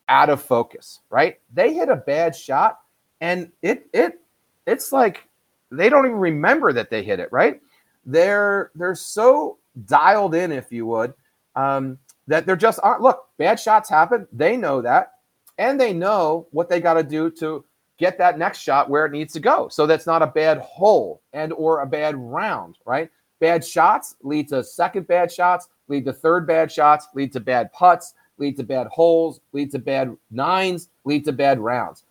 out 0.09 0.29
of 0.29 0.41
focus, 0.41 0.99
right? 1.09 1.39
They 1.53 1.73
hit 1.73 1.87
a 1.87 1.95
bad 1.95 2.35
shot 2.35 2.79
and 3.21 3.51
it 3.61 3.87
it 3.93 4.19
it's 4.65 4.91
like 4.91 5.27
they 5.71 5.89
don't 5.89 6.05
even 6.05 6.17
remember 6.17 6.73
that 6.73 6.89
they 6.89 7.03
hit 7.03 7.19
it, 7.19 7.31
right? 7.31 7.61
They're 8.05 8.71
they're 8.75 8.95
so 8.95 9.57
dialed 9.85 10.35
in, 10.35 10.51
if 10.51 10.71
you 10.71 10.85
would, 10.87 11.13
um, 11.55 11.97
that 12.27 12.45
they're 12.45 12.55
just 12.55 12.79
aren't 12.83 13.01
look, 13.01 13.27
bad 13.37 13.59
shots 13.59 13.89
happen. 13.89 14.27
They 14.33 14.57
know 14.57 14.81
that, 14.81 15.13
and 15.59 15.79
they 15.79 15.93
know 15.93 16.47
what 16.51 16.69
they 16.69 16.79
got 16.79 16.95
to 16.95 17.03
do 17.03 17.29
to 17.29 17.63
get 17.99 18.17
that 18.17 18.39
next 18.39 18.59
shot 18.59 18.89
where 18.89 19.05
it 19.05 19.11
needs 19.11 19.33
to 19.33 19.39
go. 19.41 19.67
So 19.67 19.85
that's 19.85 20.07
not 20.07 20.23
a 20.23 20.27
bad 20.27 20.57
hole 20.59 21.21
and 21.33 21.53
or 21.53 21.81
a 21.81 21.85
bad 21.85 22.15
round, 22.15 22.77
right? 22.85 23.11
Bad 23.39 23.63
shots 23.63 24.15
lead 24.23 24.47
to 24.49 24.63
second 24.63 25.05
bad 25.05 25.31
shots, 25.31 25.67
lead 25.89 26.05
to 26.05 26.13
third 26.13 26.47
bad 26.47 26.71
shots, 26.71 27.09
lead 27.13 27.33
to 27.33 27.41
bad 27.41 27.71
putts, 27.73 28.13
lead 28.37 28.55
to 28.55 28.63
bad 28.63 28.87
holes, 28.87 29.41
lead 29.51 29.69
to 29.71 29.79
bad 29.79 30.15
nines, 30.31 30.87
lead 31.03 31.25
to 31.25 31.33
bad 31.33 31.59
rounds. 31.59 32.05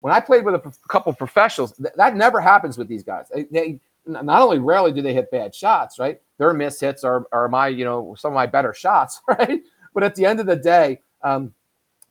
When 0.00 0.12
I 0.12 0.20
played 0.20 0.44
with 0.44 0.54
a 0.54 0.72
couple 0.88 1.12
professionals, 1.14 1.72
th- 1.72 1.94
that 1.96 2.14
never 2.14 2.38
happens 2.38 2.76
with 2.76 2.88
these 2.88 3.02
guys. 3.02 3.26
They, 3.34 3.44
they, 3.44 3.80
not 4.06 4.42
only 4.42 4.58
rarely 4.58 4.92
do 4.92 5.00
they 5.00 5.14
hit 5.14 5.30
bad 5.30 5.54
shots, 5.54 5.98
right? 5.98 6.20
Their 6.36 6.52
miss 6.52 6.78
hits 6.78 7.02
are, 7.02 7.26
are 7.32 7.48
my, 7.48 7.68
you 7.68 7.86
know, 7.86 8.14
some 8.18 8.32
of 8.32 8.34
my 8.34 8.44
better 8.44 8.74
shots, 8.74 9.22
right? 9.28 9.62
But 9.94 10.02
at 10.02 10.14
the 10.14 10.26
end 10.26 10.40
of 10.40 10.46
the 10.46 10.56
day, 10.56 11.00
um, 11.22 11.54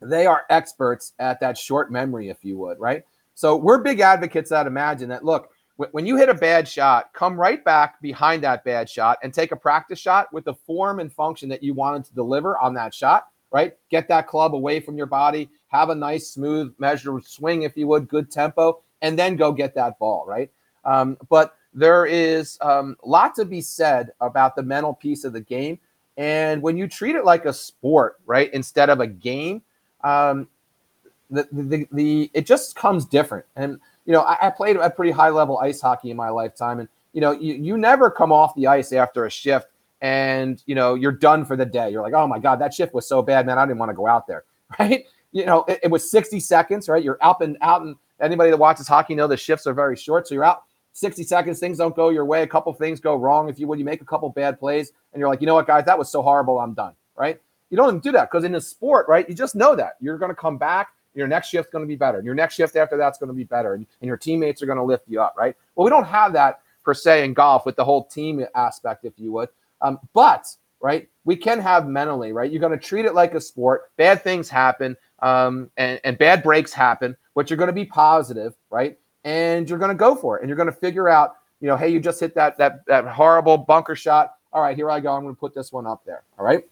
they 0.00 0.26
are 0.26 0.44
experts 0.50 1.12
at 1.18 1.40
that 1.40 1.56
short 1.56 1.90
memory, 1.90 2.28
if 2.28 2.44
you 2.44 2.58
would, 2.58 2.78
right? 2.78 3.04
So 3.34 3.56
we're 3.56 3.78
big 3.78 4.00
advocates 4.00 4.50
that 4.50 4.66
imagine 4.66 5.08
that, 5.08 5.24
look, 5.24 5.50
when 5.90 6.06
you 6.06 6.16
hit 6.16 6.28
a 6.28 6.34
bad 6.34 6.68
shot, 6.68 7.12
come 7.12 7.38
right 7.38 7.64
back 7.64 8.00
behind 8.00 8.44
that 8.44 8.62
bad 8.64 8.88
shot 8.88 9.18
and 9.22 9.34
take 9.34 9.50
a 9.50 9.56
practice 9.56 9.98
shot 9.98 10.32
with 10.32 10.44
the 10.44 10.54
form 10.54 11.00
and 11.00 11.12
function 11.12 11.48
that 11.48 11.64
you 11.64 11.74
wanted 11.74 12.04
to 12.04 12.14
deliver 12.14 12.56
on 12.58 12.74
that 12.74 12.94
shot, 12.94 13.26
right? 13.50 13.76
Get 13.90 14.06
that 14.08 14.28
club 14.28 14.54
away 14.54 14.78
from 14.78 14.96
your 14.96 15.06
body, 15.06 15.50
have 15.68 15.90
a 15.90 15.94
nice, 15.94 16.28
smooth, 16.28 16.72
measured 16.78 17.24
swing, 17.24 17.62
if 17.62 17.76
you 17.76 17.88
would, 17.88 18.06
good 18.06 18.30
tempo, 18.30 18.82
and 19.02 19.18
then 19.18 19.34
go 19.34 19.50
get 19.50 19.74
that 19.74 19.98
ball, 19.98 20.24
right? 20.28 20.48
Um, 20.84 21.16
but 21.28 21.56
there 21.72 22.06
is 22.06 22.56
um, 22.60 22.96
a 23.02 23.08
lot 23.08 23.34
to 23.34 23.44
be 23.44 23.60
said 23.60 24.12
about 24.20 24.54
the 24.54 24.62
mental 24.62 24.94
piece 24.94 25.24
of 25.24 25.32
the 25.32 25.40
game. 25.40 25.80
And 26.16 26.62
when 26.62 26.76
you 26.76 26.86
treat 26.86 27.16
it 27.16 27.24
like 27.24 27.46
a 27.46 27.52
sport, 27.52 28.20
right, 28.26 28.52
instead 28.52 28.90
of 28.90 29.00
a 29.00 29.08
game, 29.08 29.62
um, 30.04 30.46
the, 31.30 31.48
the, 31.50 31.88
the, 31.90 32.30
it 32.32 32.46
just 32.46 32.76
comes 32.76 33.04
different. 33.04 33.44
And 33.56 33.80
you 34.06 34.12
know, 34.12 34.20
I, 34.20 34.46
I 34.46 34.50
played 34.50 34.76
a 34.76 34.90
pretty 34.90 35.10
high 35.10 35.30
level 35.30 35.58
ice 35.58 35.80
hockey 35.80 36.10
in 36.10 36.16
my 36.16 36.28
lifetime, 36.28 36.78
and 36.78 36.88
you 37.12 37.20
know, 37.20 37.32
you, 37.32 37.54
you 37.54 37.76
never 37.76 38.10
come 38.10 38.30
off 38.30 38.54
the 38.54 38.66
ice 38.66 38.92
after 38.92 39.24
a 39.24 39.30
shift 39.30 39.68
and 40.04 40.62
you 40.66 40.74
know 40.74 40.94
you're 40.94 41.12
done 41.12 41.44
for 41.46 41.56
the 41.56 41.64
day. 41.64 41.90
You're 41.90 42.02
like, 42.02 42.12
oh 42.12 42.26
my 42.26 42.38
god, 42.38 42.60
that 42.60 42.74
shift 42.74 42.92
was 42.92 43.08
so 43.08 43.22
bad, 43.22 43.46
man. 43.46 43.58
I 43.58 43.64
didn't 43.64 43.78
want 43.78 43.88
to 43.88 43.94
go 43.94 44.06
out 44.06 44.26
there, 44.26 44.44
right? 44.78 45.04
You 45.32 45.46
know, 45.46 45.64
it, 45.64 45.80
it 45.84 45.90
was 45.90 46.08
60 46.10 46.38
seconds, 46.40 46.88
right? 46.88 47.02
You're 47.02 47.18
up 47.22 47.40
and 47.40 47.56
out, 47.62 47.82
and 47.82 47.96
anybody 48.20 48.50
that 48.50 48.58
watches 48.58 48.86
hockey 48.86 49.14
know 49.14 49.26
the 49.26 49.36
shifts 49.36 49.66
are 49.66 49.72
very 49.72 49.96
short, 49.96 50.28
so 50.28 50.34
you're 50.34 50.44
out 50.44 50.64
60 50.92 51.24
seconds. 51.24 51.58
Things 51.58 51.78
don't 51.78 51.96
go 51.96 52.10
your 52.10 52.26
way. 52.26 52.42
A 52.42 52.46
couple 52.46 52.72
things 52.74 53.00
go 53.00 53.16
wrong. 53.16 53.48
If 53.48 53.58
you 53.58 53.66
would, 53.66 53.78
you 53.78 53.84
make 53.84 54.02
a 54.02 54.04
couple 54.04 54.28
bad 54.28 54.60
plays, 54.60 54.92
and 55.12 55.20
you're 55.20 55.28
like, 55.28 55.40
you 55.40 55.46
know 55.46 55.54
what, 55.54 55.66
guys, 55.66 55.86
that 55.86 55.98
was 55.98 56.10
so 56.10 56.20
horrible. 56.20 56.58
I'm 56.58 56.74
done, 56.74 56.92
right? 57.16 57.40
You 57.70 57.76
don't 57.76 58.02
do 58.02 58.12
that 58.12 58.30
because 58.30 58.44
in 58.44 58.54
a 58.54 58.60
sport, 58.60 59.08
right? 59.08 59.28
You 59.28 59.34
just 59.34 59.54
know 59.54 59.74
that 59.76 59.94
you're 60.00 60.18
going 60.18 60.30
to 60.30 60.36
come 60.36 60.58
back 60.58 60.88
your 61.14 61.28
next 61.28 61.48
shift's 61.48 61.70
going 61.70 61.84
to 61.84 61.88
be 61.88 61.96
better. 61.96 62.20
Your 62.20 62.34
next 62.34 62.54
shift 62.54 62.76
after 62.76 62.96
that's 62.96 63.18
going 63.18 63.28
to 63.28 63.34
be 63.34 63.44
better. 63.44 63.74
And, 63.74 63.86
and 64.00 64.08
your 64.08 64.16
teammates 64.16 64.62
are 64.62 64.66
going 64.66 64.78
to 64.78 64.84
lift 64.84 65.04
you 65.08 65.20
up, 65.20 65.34
right? 65.36 65.54
Well, 65.74 65.84
we 65.84 65.90
don't 65.90 66.06
have 66.06 66.32
that 66.32 66.60
per 66.84 66.92
se 66.92 67.24
in 67.24 67.34
golf 67.34 67.64
with 67.64 67.76
the 67.76 67.84
whole 67.84 68.04
team 68.04 68.44
aspect, 68.54 69.04
if 69.04 69.14
you 69.16 69.32
would. 69.32 69.48
Um, 69.80 69.98
but, 70.12 70.46
right, 70.80 71.08
we 71.24 71.36
can 71.36 71.60
have 71.60 71.86
mentally, 71.86 72.32
right? 72.32 72.50
You're 72.50 72.60
going 72.60 72.78
to 72.78 72.84
treat 72.84 73.04
it 73.04 73.14
like 73.14 73.34
a 73.34 73.40
sport. 73.40 73.92
Bad 73.96 74.22
things 74.22 74.48
happen 74.48 74.96
um, 75.20 75.70
and, 75.76 76.00
and 76.04 76.18
bad 76.18 76.42
breaks 76.42 76.72
happen, 76.72 77.16
but 77.34 77.48
you're 77.48 77.56
going 77.56 77.68
to 77.68 77.72
be 77.72 77.84
positive, 77.84 78.54
right? 78.70 78.98
And 79.22 79.68
you're 79.68 79.78
going 79.78 79.90
to 79.90 79.94
go 79.94 80.14
for 80.14 80.36
it. 80.36 80.42
And 80.42 80.48
you're 80.48 80.56
going 80.56 80.70
to 80.70 80.72
figure 80.72 81.08
out, 81.08 81.36
you 81.60 81.68
know, 81.68 81.76
hey, 81.76 81.88
you 81.88 82.00
just 82.00 82.20
hit 82.20 82.34
that, 82.34 82.58
that, 82.58 82.84
that 82.86 83.06
horrible 83.06 83.56
bunker 83.56 83.96
shot. 83.96 84.34
All 84.52 84.62
right, 84.62 84.76
here 84.76 84.90
I 84.90 85.00
go. 85.00 85.12
I'm 85.12 85.22
going 85.22 85.34
to 85.34 85.40
put 85.40 85.54
this 85.54 85.72
one 85.72 85.86
up 85.86 86.04
there. 86.04 86.24
All 86.38 86.44
right. 86.44 86.64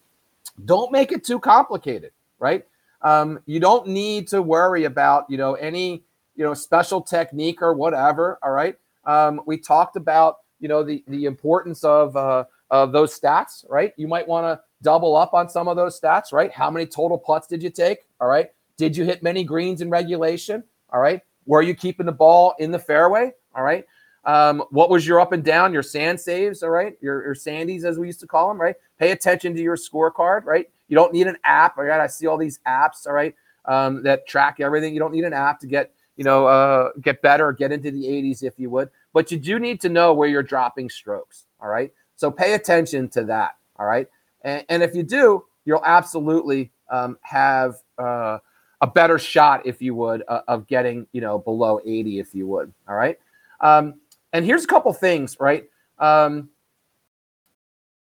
Don't 0.64 0.92
make 0.92 1.12
it 1.12 1.24
too 1.24 1.38
complicated, 1.38 2.12
right? 2.38 2.64
Um, 3.02 3.40
you 3.46 3.60
don't 3.60 3.88
need 3.88 4.28
to 4.28 4.42
worry 4.42 4.84
about 4.84 5.26
you 5.28 5.36
know 5.36 5.54
any 5.54 6.04
you 6.34 6.44
know 6.44 6.54
special 6.54 7.00
technique 7.00 7.62
or 7.62 7.74
whatever. 7.74 8.38
All 8.42 8.52
right. 8.52 8.76
Um, 9.04 9.40
we 9.46 9.58
talked 9.58 9.96
about 9.96 10.38
you 10.60 10.68
know 10.68 10.82
the 10.82 11.02
the 11.08 11.24
importance 11.24 11.84
of 11.84 12.16
uh, 12.16 12.44
of 12.70 12.92
those 12.92 13.18
stats. 13.18 13.64
Right. 13.68 13.92
You 13.96 14.08
might 14.08 14.26
want 14.26 14.46
to 14.46 14.62
double 14.82 15.16
up 15.16 15.34
on 15.34 15.48
some 15.48 15.68
of 15.68 15.76
those 15.76 16.00
stats. 16.00 16.32
Right. 16.32 16.52
How 16.52 16.70
many 16.70 16.86
total 16.86 17.18
putts 17.18 17.46
did 17.46 17.62
you 17.62 17.70
take? 17.70 18.06
All 18.20 18.28
right. 18.28 18.50
Did 18.76 18.96
you 18.96 19.04
hit 19.04 19.22
many 19.22 19.44
greens 19.44 19.80
in 19.80 19.90
regulation? 19.90 20.62
All 20.92 21.00
right. 21.00 21.20
Were 21.46 21.62
you 21.62 21.74
keeping 21.74 22.06
the 22.06 22.12
ball 22.12 22.54
in 22.58 22.70
the 22.70 22.78
fairway? 22.78 23.32
All 23.54 23.64
right. 23.64 23.84
Um, 24.24 24.62
what 24.70 24.88
was 24.88 25.06
your 25.06 25.20
up 25.20 25.32
and 25.32 25.42
down, 25.42 25.72
your 25.72 25.82
sand 25.82 26.20
saves? 26.20 26.62
All 26.62 26.70
right. 26.70 26.96
Your, 27.00 27.24
your 27.24 27.34
sandies, 27.34 27.84
as 27.84 27.98
we 27.98 28.06
used 28.06 28.20
to 28.20 28.26
call 28.26 28.48
them. 28.48 28.60
Right. 28.60 28.76
Pay 28.98 29.10
attention 29.10 29.54
to 29.54 29.60
your 29.60 29.76
scorecard. 29.76 30.44
Right. 30.44 30.68
You 30.92 30.96
don't 30.96 31.14
need 31.14 31.26
an 31.26 31.38
app. 31.42 31.78
All 31.78 31.84
right, 31.84 32.02
I 32.02 32.06
see 32.06 32.26
all 32.26 32.36
these 32.36 32.60
apps. 32.68 33.06
All 33.06 33.14
right, 33.14 33.34
um, 33.64 34.02
that 34.02 34.26
track 34.26 34.60
everything. 34.60 34.92
You 34.92 35.00
don't 35.00 35.14
need 35.14 35.24
an 35.24 35.32
app 35.32 35.58
to 35.60 35.66
get 35.66 35.90
you 36.16 36.24
know 36.24 36.46
uh, 36.46 36.90
get 37.00 37.22
better 37.22 37.46
or 37.46 37.54
get 37.54 37.72
into 37.72 37.90
the 37.90 38.04
80s 38.04 38.42
if 38.42 38.58
you 38.58 38.68
would. 38.68 38.90
But 39.14 39.32
you 39.32 39.38
do 39.38 39.58
need 39.58 39.80
to 39.80 39.88
know 39.88 40.12
where 40.12 40.28
you're 40.28 40.42
dropping 40.42 40.90
strokes. 40.90 41.46
All 41.62 41.70
right, 41.70 41.90
so 42.16 42.30
pay 42.30 42.52
attention 42.52 43.08
to 43.08 43.24
that. 43.24 43.56
All 43.78 43.86
right, 43.86 44.06
and, 44.42 44.66
and 44.68 44.82
if 44.82 44.94
you 44.94 45.02
do, 45.02 45.46
you'll 45.64 45.82
absolutely 45.82 46.70
um, 46.90 47.16
have 47.22 47.76
uh, 47.96 48.40
a 48.82 48.86
better 48.86 49.18
shot, 49.18 49.64
if 49.64 49.80
you 49.80 49.94
would, 49.94 50.22
uh, 50.28 50.42
of 50.46 50.66
getting 50.66 51.06
you 51.12 51.22
know 51.22 51.38
below 51.38 51.80
80, 51.86 52.18
if 52.18 52.34
you 52.34 52.46
would. 52.48 52.70
All 52.86 52.96
right, 52.96 53.18
um, 53.62 53.94
and 54.32 54.44
here's 54.44 54.64
a 54.64 54.68
couple 54.68 54.92
things. 54.92 55.36
Right, 55.38 55.68
um, 55.98 56.50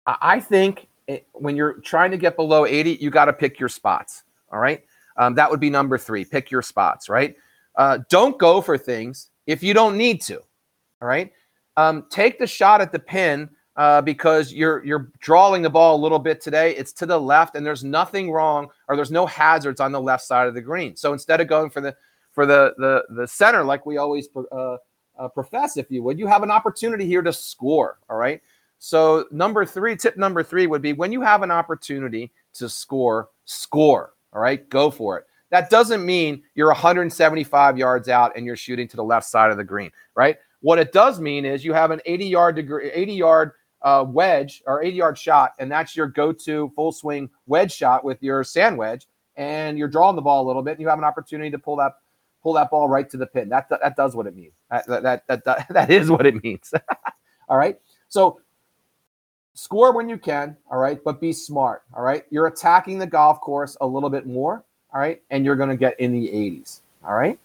I 0.07 0.41
think 0.41 0.89
when 1.33 1.57
you're 1.57 1.75
trying 1.81 2.11
to 2.11 2.17
get 2.17 2.37
below 2.37 2.67
80, 2.67 2.99
you 3.01 3.11
got 3.11 3.27
to 3.27 3.33
pick 3.33 3.59
your 3.59 3.69
spots. 3.69 4.25
All 4.53 4.59
right. 4.59 4.85
Um, 5.17 5.35
that 5.35 5.51
would 5.51 5.61
be 5.61 5.71
number 5.71 5.99
three. 5.99 6.25
Pick 6.25 6.51
your 6.51 6.63
spots, 6.63 7.09
right? 7.09 7.37
Uh, 7.77 7.99
don't 8.09 8.39
go 8.39 8.61
for 8.61 8.77
things 8.77 9.31
if 9.47 9.63
you 9.63 9.75
don't 9.75 9.97
need 9.97 10.21
to. 10.23 10.39
All 11.01 11.09
right. 11.09 11.33
Um, 11.77 12.07
take 12.11 12.39
the 12.39 12.47
shot 12.47 12.81
at 12.81 12.93
the 12.93 12.99
pin 12.99 13.49
uh, 13.77 14.01
because 14.01 14.53
you're 14.53 14.85
you're 14.85 15.11
drawing 15.21 15.63
the 15.63 15.71
ball 15.71 15.97
a 15.97 16.03
little 16.03 16.19
bit 16.19 16.41
today. 16.41 16.75
It's 16.75 16.93
to 16.95 17.07
the 17.07 17.21
left, 17.21 17.55
and 17.55 17.67
there's 17.67 17.85
nothing 17.85 18.31
wrong, 18.31 18.69
or 18.89 18.97
there's 18.97 19.11
no 19.11 19.27
hazards 19.27 19.81
on 19.81 19.93
the 19.93 20.01
left 20.01 20.25
side 20.25 20.49
of 20.49 20.55
the 20.55 20.63
green. 20.63 20.97
So 20.97 21.13
instead 21.13 21.41
of 21.41 21.49
going 21.49 21.71
for 21.71 21.83
the 21.83 21.95
for 22.33 22.47
the 22.47 22.75
the 22.79 23.05
the 23.15 23.29
center 23.29 23.65
like 23.65 23.85
we 23.85 23.99
always 23.99 24.29
uh, 24.53 24.77
uh, 25.19 25.29
profess, 25.29 25.77
if 25.77 25.91
you 25.91 26.03
would, 26.03 26.19
you 26.19 26.27
have 26.27 26.43
an 26.43 26.51
opportunity 26.51 27.07
here 27.07 27.23
to 27.23 27.33
score. 27.33 27.99
All 28.09 28.17
right. 28.17 28.41
So, 28.79 29.27
number 29.31 29.65
three, 29.65 29.97
tip 29.97 30.17
number 30.17 30.43
three 30.43 30.67
would 30.67 30.83
be 30.83 30.93
when 30.93 31.13
you 31.13 31.23
have 31.23 31.43
an 31.43 31.51
opportunity 31.51 32.31
to 32.55 32.69
score, 32.69 33.31
score. 33.45 34.13
All 34.33 34.41
right, 34.41 34.69
go 34.69 34.91
for 34.91 35.19
it. 35.19 35.25
That 35.51 35.71
doesn't 35.71 36.05
mean 36.05 36.43
you're 36.55 36.69
175 36.69 37.79
yards 37.79 38.09
out 38.09 38.37
and 38.37 38.45
you're 38.45 38.57
shooting 38.57 38.89
to 38.89 38.97
the 38.97 39.05
left 39.05 39.27
side 39.27 39.51
of 39.51 39.57
the 39.57 39.65
green, 39.65 39.91
right? 40.15 40.37
What 40.61 40.79
it 40.79 40.93
does 40.93 41.21
mean 41.21 41.45
is 41.45 41.65
you 41.65 41.73
have 41.73 41.91
an 41.91 42.01
80 42.05 42.27
yard 42.27 42.57
degree, 42.57 42.91
80 42.91 43.13
yard 43.13 43.53
uh, 43.83 44.05
wedge 44.07 44.63
or 44.67 44.83
80 44.83 44.97
yard 44.97 45.19
shot, 45.19 45.53
and 45.59 45.71
that's 45.71 45.97
your 45.97 46.09
go 46.09 46.33
to 46.33 46.71
full 46.75 46.93
swing 46.93 47.31
wedge 47.47 47.73
shot 47.73 48.05
with 48.05 48.23
your 48.23 48.43
sand 48.43 48.77
wedge, 48.77 49.07
and 49.37 49.79
you're 49.79 49.89
drawing 49.89 50.17
the 50.17 50.23
ball 50.23 50.45
a 50.45 50.47
little 50.47 50.63
bit, 50.63 50.73
and 50.73 50.81
you 50.81 50.89
have 50.89 50.99
an 50.99 51.05
opportunity 51.05 51.51
to 51.51 51.59
pull 51.59 51.77
that 51.77 51.93
pull 52.47 52.53
that 52.53 52.71
ball 52.71 52.89
right 52.89 53.11
to 53.11 53.17
the 53.17 53.27
pin. 53.27 53.49
That 53.49 53.69
that 53.69 53.97
does 53.97 54.15
what 54.15 54.29
it 54.29 54.37
means. 54.37 54.53
That 54.71 54.87
that 54.87 55.27
that, 55.27 55.45
that, 55.45 55.67
that 55.69 55.91
is 55.99 56.09
what 56.09 56.27
it 56.27 56.41
means. 56.45 56.73
All 57.49 57.57
right. 57.57 57.77
So 58.09 58.39
score 59.55 59.93
when 59.93 60.09
you 60.09 60.17
can, 60.19 60.55
all 60.71 60.79
right, 60.79 61.03
but 61.03 61.19
be 61.19 61.33
smart, 61.33 61.83
all 61.95 62.03
right? 62.03 62.25
You're 62.29 62.47
attacking 62.47 62.99
the 62.99 63.07
golf 63.07 63.41
course 63.41 63.75
a 63.81 63.87
little 63.87 64.11
bit 64.11 64.27
more, 64.27 64.63
all 64.93 65.01
right, 65.01 65.23
and 65.31 65.47
you're 65.47 65.57
going 65.57 65.71
to 65.71 65.77
get 65.77 65.99
in 65.99 66.13
the 66.13 66.29
80s, 66.29 66.81
all 67.03 67.15
right? 67.15 67.39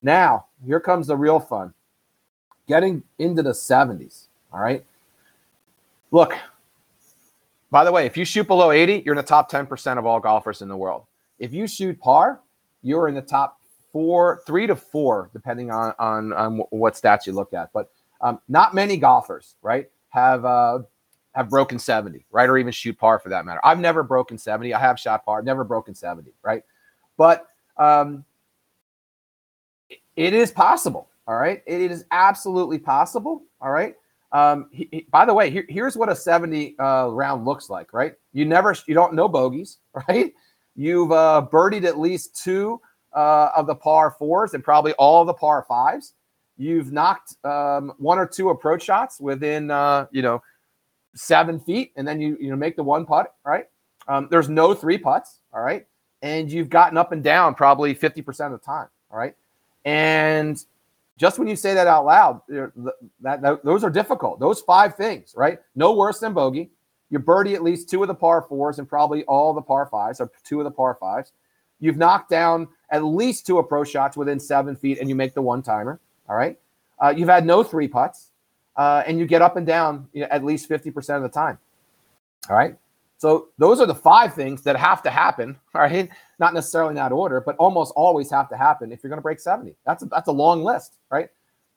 Now, 0.00 0.46
here 0.64 0.78
comes 0.78 1.08
the 1.08 1.16
real 1.16 1.40
fun 1.40 1.74
getting 2.68 3.02
into 3.18 3.42
the 3.42 3.50
70s, 3.50 4.28
all 4.52 4.60
right? 4.60 4.84
Look, 6.12 6.34
by 7.72 7.84
the 7.84 7.90
way, 7.90 8.06
if 8.06 8.16
you 8.16 8.24
shoot 8.24 8.46
below 8.46 8.70
80, 8.70 9.02
you're 9.04 9.14
in 9.14 9.16
the 9.16 9.22
top 9.24 9.50
10% 9.50 9.98
of 9.98 10.06
all 10.06 10.20
golfers 10.20 10.62
in 10.62 10.68
the 10.68 10.76
world. 10.76 11.02
If 11.40 11.52
you 11.52 11.66
shoot 11.66 11.98
par, 11.98 12.40
you're 12.82 13.08
in 13.08 13.16
the 13.16 13.22
top 13.22 13.59
four, 13.92 14.42
three 14.46 14.66
to 14.66 14.76
four, 14.76 15.30
depending 15.32 15.70
on 15.70 15.94
on, 15.98 16.32
on 16.32 16.58
what 16.70 16.94
stats 16.94 17.26
you 17.26 17.32
look 17.32 17.52
at. 17.52 17.72
But 17.72 17.90
um, 18.20 18.40
not 18.48 18.74
many 18.74 18.96
golfers, 18.96 19.56
right, 19.62 19.88
have 20.10 20.44
uh, 20.44 20.80
have 21.32 21.48
broken 21.48 21.78
70, 21.78 22.26
right, 22.30 22.48
or 22.48 22.58
even 22.58 22.72
shoot 22.72 22.98
par 22.98 23.18
for 23.18 23.28
that 23.28 23.44
matter. 23.44 23.60
I've 23.64 23.78
never 23.78 24.02
broken 24.02 24.36
70. 24.36 24.74
I 24.74 24.80
have 24.80 24.98
shot 24.98 25.24
par, 25.24 25.42
never 25.42 25.64
broken 25.64 25.94
70, 25.94 26.32
right? 26.42 26.62
But 27.16 27.46
um, 27.76 28.24
it 30.16 30.34
is 30.34 30.50
possible. 30.50 31.08
All 31.26 31.36
right, 31.36 31.62
it 31.66 31.90
is 31.90 32.04
absolutely 32.10 32.78
possible. 32.78 33.44
All 33.60 33.70
right. 33.70 33.94
Um, 34.32 34.68
he, 34.70 34.88
he, 34.90 35.06
by 35.10 35.24
the 35.24 35.34
way, 35.34 35.50
here, 35.50 35.64
here's 35.68 35.96
what 35.96 36.08
a 36.08 36.14
70 36.14 36.78
uh, 36.78 37.08
round 37.08 37.44
looks 37.44 37.68
like, 37.68 37.92
right? 37.92 38.14
You 38.32 38.44
never, 38.44 38.74
you 38.86 38.94
don't 38.94 39.14
know 39.14 39.28
bogeys, 39.28 39.78
right? 40.08 40.32
You've 40.76 41.12
uh, 41.12 41.46
birdied 41.50 41.84
at 41.84 41.98
least 41.98 42.36
two 42.36 42.80
uh, 43.14 43.50
of 43.56 43.66
the 43.66 43.74
par 43.74 44.14
fours 44.18 44.54
and 44.54 44.62
probably 44.62 44.92
all 44.92 45.24
the 45.24 45.34
par 45.34 45.64
fives. 45.68 46.14
You've 46.56 46.92
knocked 46.92 47.36
um, 47.44 47.92
one 47.98 48.18
or 48.18 48.26
two 48.26 48.50
approach 48.50 48.82
shots 48.82 49.20
within, 49.20 49.70
uh, 49.70 50.06
you 50.10 50.22
know, 50.22 50.42
seven 51.14 51.58
feet, 51.58 51.92
and 51.96 52.06
then 52.06 52.20
you 52.20 52.36
you 52.40 52.50
know 52.50 52.56
make 52.56 52.76
the 52.76 52.82
one 52.82 53.06
putt. 53.06 53.34
Right? 53.44 53.66
Um, 54.08 54.28
there's 54.30 54.48
no 54.48 54.74
three 54.74 54.98
putts. 54.98 55.38
All 55.52 55.62
right, 55.62 55.86
and 56.22 56.50
you've 56.50 56.68
gotten 56.68 56.98
up 56.98 57.12
and 57.12 57.22
down 57.22 57.54
probably 57.54 57.94
50 57.94 58.22
percent 58.22 58.52
of 58.52 58.60
the 58.60 58.66
time. 58.66 58.88
All 59.10 59.18
right, 59.18 59.34
and 59.84 60.62
just 61.16 61.38
when 61.38 61.48
you 61.48 61.56
say 61.56 61.74
that 61.74 61.86
out 61.86 62.06
loud, 62.06 62.40
that, 62.48 63.42
that, 63.42 63.64
those 63.64 63.84
are 63.84 63.90
difficult. 63.90 64.40
Those 64.40 64.60
five 64.60 64.94
things, 64.94 65.34
right? 65.36 65.58
No 65.74 65.94
worse 65.94 66.18
than 66.18 66.32
bogey. 66.32 66.70
You 67.10 67.18
birdie 67.18 67.54
at 67.54 67.62
least 67.62 67.90
two 67.90 68.02
of 68.02 68.08
the 68.08 68.14
par 68.14 68.42
fours 68.48 68.78
and 68.78 68.88
probably 68.88 69.24
all 69.24 69.52
the 69.52 69.60
par 69.60 69.86
fives, 69.90 70.20
or 70.20 70.30
two 70.44 70.60
of 70.60 70.64
the 70.64 70.70
par 70.70 70.96
fives. 70.98 71.32
You've 71.80 71.96
knocked 71.96 72.30
down 72.30 72.68
at 72.90 73.04
least 73.04 73.46
two 73.46 73.58
approach 73.58 73.90
shots 73.90 74.16
within 74.16 74.40
seven 74.40 74.76
feet, 74.76 74.98
and 74.98 75.08
you 75.08 75.14
make 75.14 75.34
the 75.34 75.42
one 75.42 75.62
timer. 75.62 76.00
All 76.28 76.36
right. 76.36 76.58
Uh, 77.02 77.14
you've 77.16 77.28
had 77.28 77.46
no 77.46 77.62
three 77.62 77.88
putts, 77.88 78.30
uh, 78.76 79.02
and 79.06 79.18
you 79.18 79.26
get 79.26 79.42
up 79.42 79.56
and 79.56 79.66
down 79.66 80.08
you 80.12 80.22
know, 80.22 80.28
at 80.30 80.44
least 80.44 80.68
50% 80.68 81.16
of 81.16 81.22
the 81.22 81.28
time. 81.28 81.58
All 82.48 82.56
right. 82.56 82.76
So 83.18 83.48
those 83.58 83.80
are 83.80 83.86
the 83.86 83.94
five 83.94 84.34
things 84.34 84.62
that 84.62 84.76
have 84.76 85.02
to 85.02 85.10
happen. 85.10 85.58
All 85.74 85.82
right. 85.82 86.08
Not 86.38 86.54
necessarily 86.54 86.90
in 86.90 86.96
that 86.96 87.12
order, 87.12 87.40
but 87.40 87.56
almost 87.56 87.92
always 87.96 88.30
have 88.30 88.48
to 88.48 88.56
happen 88.56 88.92
if 88.92 89.02
you're 89.02 89.10
going 89.10 89.18
to 89.18 89.22
break 89.22 89.40
70. 89.40 89.74
That's 89.84 90.02
a, 90.02 90.06
that's 90.06 90.28
a 90.28 90.32
long 90.32 90.62
list, 90.62 90.96
right? 91.10 91.28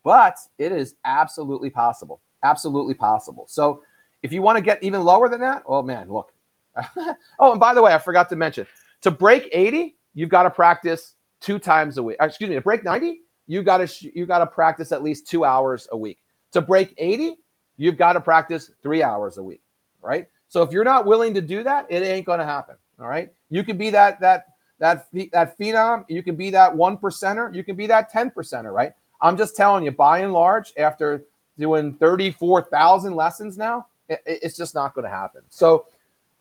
But 0.04 0.38
it 0.58 0.72
is 0.72 0.96
absolutely 1.06 1.70
possible. 1.70 2.22
Absolutely 2.44 2.94
possible. 2.94 3.46
So 3.48 3.84
if 4.22 4.32
you 4.32 4.42
want 4.42 4.58
to 4.58 4.62
get 4.62 4.82
even 4.84 5.04
lower 5.04 5.30
than 5.30 5.42
that, 5.42 5.64
oh 5.66 5.82
man, 5.82 6.10
look. 6.10 6.34
oh, 7.40 7.52
and 7.52 7.60
by 7.60 7.74
the 7.74 7.82
way, 7.82 7.94
I 7.94 7.98
forgot 7.98 8.30
to 8.30 8.36
mention 8.36 8.66
to 9.02 9.12
break 9.12 9.50
80, 9.52 9.96
you've 10.14 10.30
got 10.30 10.44
to 10.44 10.50
practice 10.50 11.16
two 11.42 11.60
times 11.60 11.98
a 11.98 12.04
week. 12.04 12.18
Uh, 12.22 12.26
excuse 12.26 12.50
me, 12.50 12.56
to 12.56 12.62
break 12.62 12.84
90, 12.84 13.22
you 13.48 13.64
got 13.64 13.78
to 13.78 14.12
you 14.18 14.26
got 14.26 14.40
to 14.40 14.48
practice 14.48 14.92
at 14.92 15.04
least 15.04 15.28
2 15.28 15.46
hours 15.46 15.88
a 15.92 15.98
week. 15.98 16.20
To 16.54 16.62
break 16.62 16.94
80, 16.98 17.36
you've 17.78 17.98
got 17.98 18.14
to 18.14 18.22
practice 18.22 18.72
3 18.82 19.04
hours 19.04 19.38
a 19.38 19.44
week, 19.44 19.62
right? 20.02 20.28
So 20.48 20.62
if 20.62 20.72
you're 20.72 20.84
not 20.84 21.06
willing 21.06 21.34
to 21.34 21.42
do 21.42 21.64
that, 21.64 21.88
it 21.90 22.04
ain't 22.04 22.26
going 22.26 22.40
to 22.40 22.46
happen, 22.46 22.76
all 23.00 23.08
right? 23.08 23.32
You 23.50 23.64
can 23.64 23.78
be 23.78 23.90
that 23.90 24.20
that 24.22 24.46
that 24.80 25.08
that 25.32 25.58
phenom, 25.58 26.06
you 26.08 26.24
can 26.24 26.36
be 26.36 26.50
that 26.52 26.76
1 26.76 26.98
percenter, 26.98 27.54
you 27.54 27.64
can 27.64 27.76
be 27.76 27.88
that 27.88 28.10
10 28.10 28.32
percenter, 28.32 28.72
right? 28.72 28.94
I'm 29.22 29.38
just 29.38 29.56
telling 29.56 29.84
you 29.84 29.92
by 29.92 30.20
and 30.20 30.34
large 30.34 30.74
after 30.78 31.24
doing 31.58 31.94
34,000 31.96 33.16
lessons 33.16 33.58
now, 33.58 33.88
it, 34.10 34.22
it's 34.26 34.58
just 34.58 34.76
not 34.76 34.94
going 34.94 35.06
to 35.06 35.10
happen. 35.10 35.42
So 35.50 35.86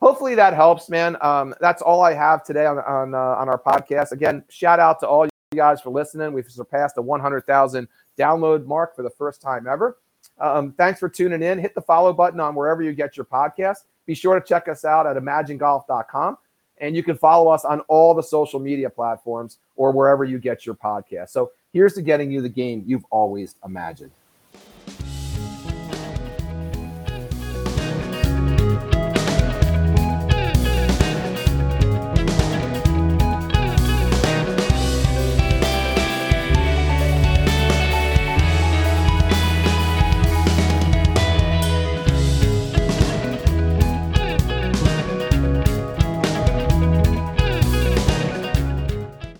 hopefully 0.02 0.34
that 0.34 0.52
helps, 0.52 0.90
man. 0.90 1.16
Um, 1.22 1.54
that's 1.60 1.80
all 1.80 2.02
I 2.02 2.12
have 2.12 2.44
today 2.44 2.66
on 2.66 2.78
on, 2.80 3.14
uh, 3.14 3.18
on 3.18 3.48
our 3.48 3.58
podcast. 3.58 4.12
Again, 4.12 4.44
shout 4.50 4.80
out 4.80 5.00
to 5.00 5.08
all 5.08 5.24
you 5.24 5.30
guys 5.56 5.80
for 5.80 5.90
listening. 5.90 6.32
We've 6.32 6.50
surpassed 6.50 6.96
the 6.96 7.02
100,000 7.02 7.88
download 8.18 8.66
mark 8.66 8.94
for 8.94 9.02
the 9.02 9.10
first 9.10 9.40
time 9.40 9.66
ever. 9.66 9.98
Um, 10.38 10.72
thanks 10.72 10.98
for 10.98 11.08
tuning 11.08 11.42
in. 11.42 11.58
Hit 11.58 11.74
the 11.74 11.80
follow 11.80 12.12
button 12.12 12.40
on 12.40 12.54
wherever 12.54 12.82
you 12.82 12.92
get 12.92 13.16
your 13.16 13.24
podcast. 13.24 13.78
Be 14.06 14.14
sure 14.14 14.38
to 14.38 14.44
check 14.44 14.68
us 14.68 14.84
out 14.84 15.06
at 15.06 15.16
imaginegolf.com. 15.16 16.36
And 16.78 16.96
you 16.96 17.04
can 17.04 17.16
follow 17.16 17.50
us 17.50 17.64
on 17.64 17.80
all 17.82 18.12
the 18.12 18.22
social 18.22 18.58
media 18.58 18.90
platforms 18.90 19.58
or 19.76 19.92
wherever 19.92 20.24
you 20.24 20.38
get 20.38 20.66
your 20.66 20.74
podcast. 20.74 21.30
So 21.30 21.52
here's 21.72 21.94
to 21.94 22.02
getting 22.02 22.32
you 22.32 22.42
the 22.42 22.48
game 22.48 22.82
you've 22.86 23.04
always 23.10 23.54
imagined. 23.64 24.10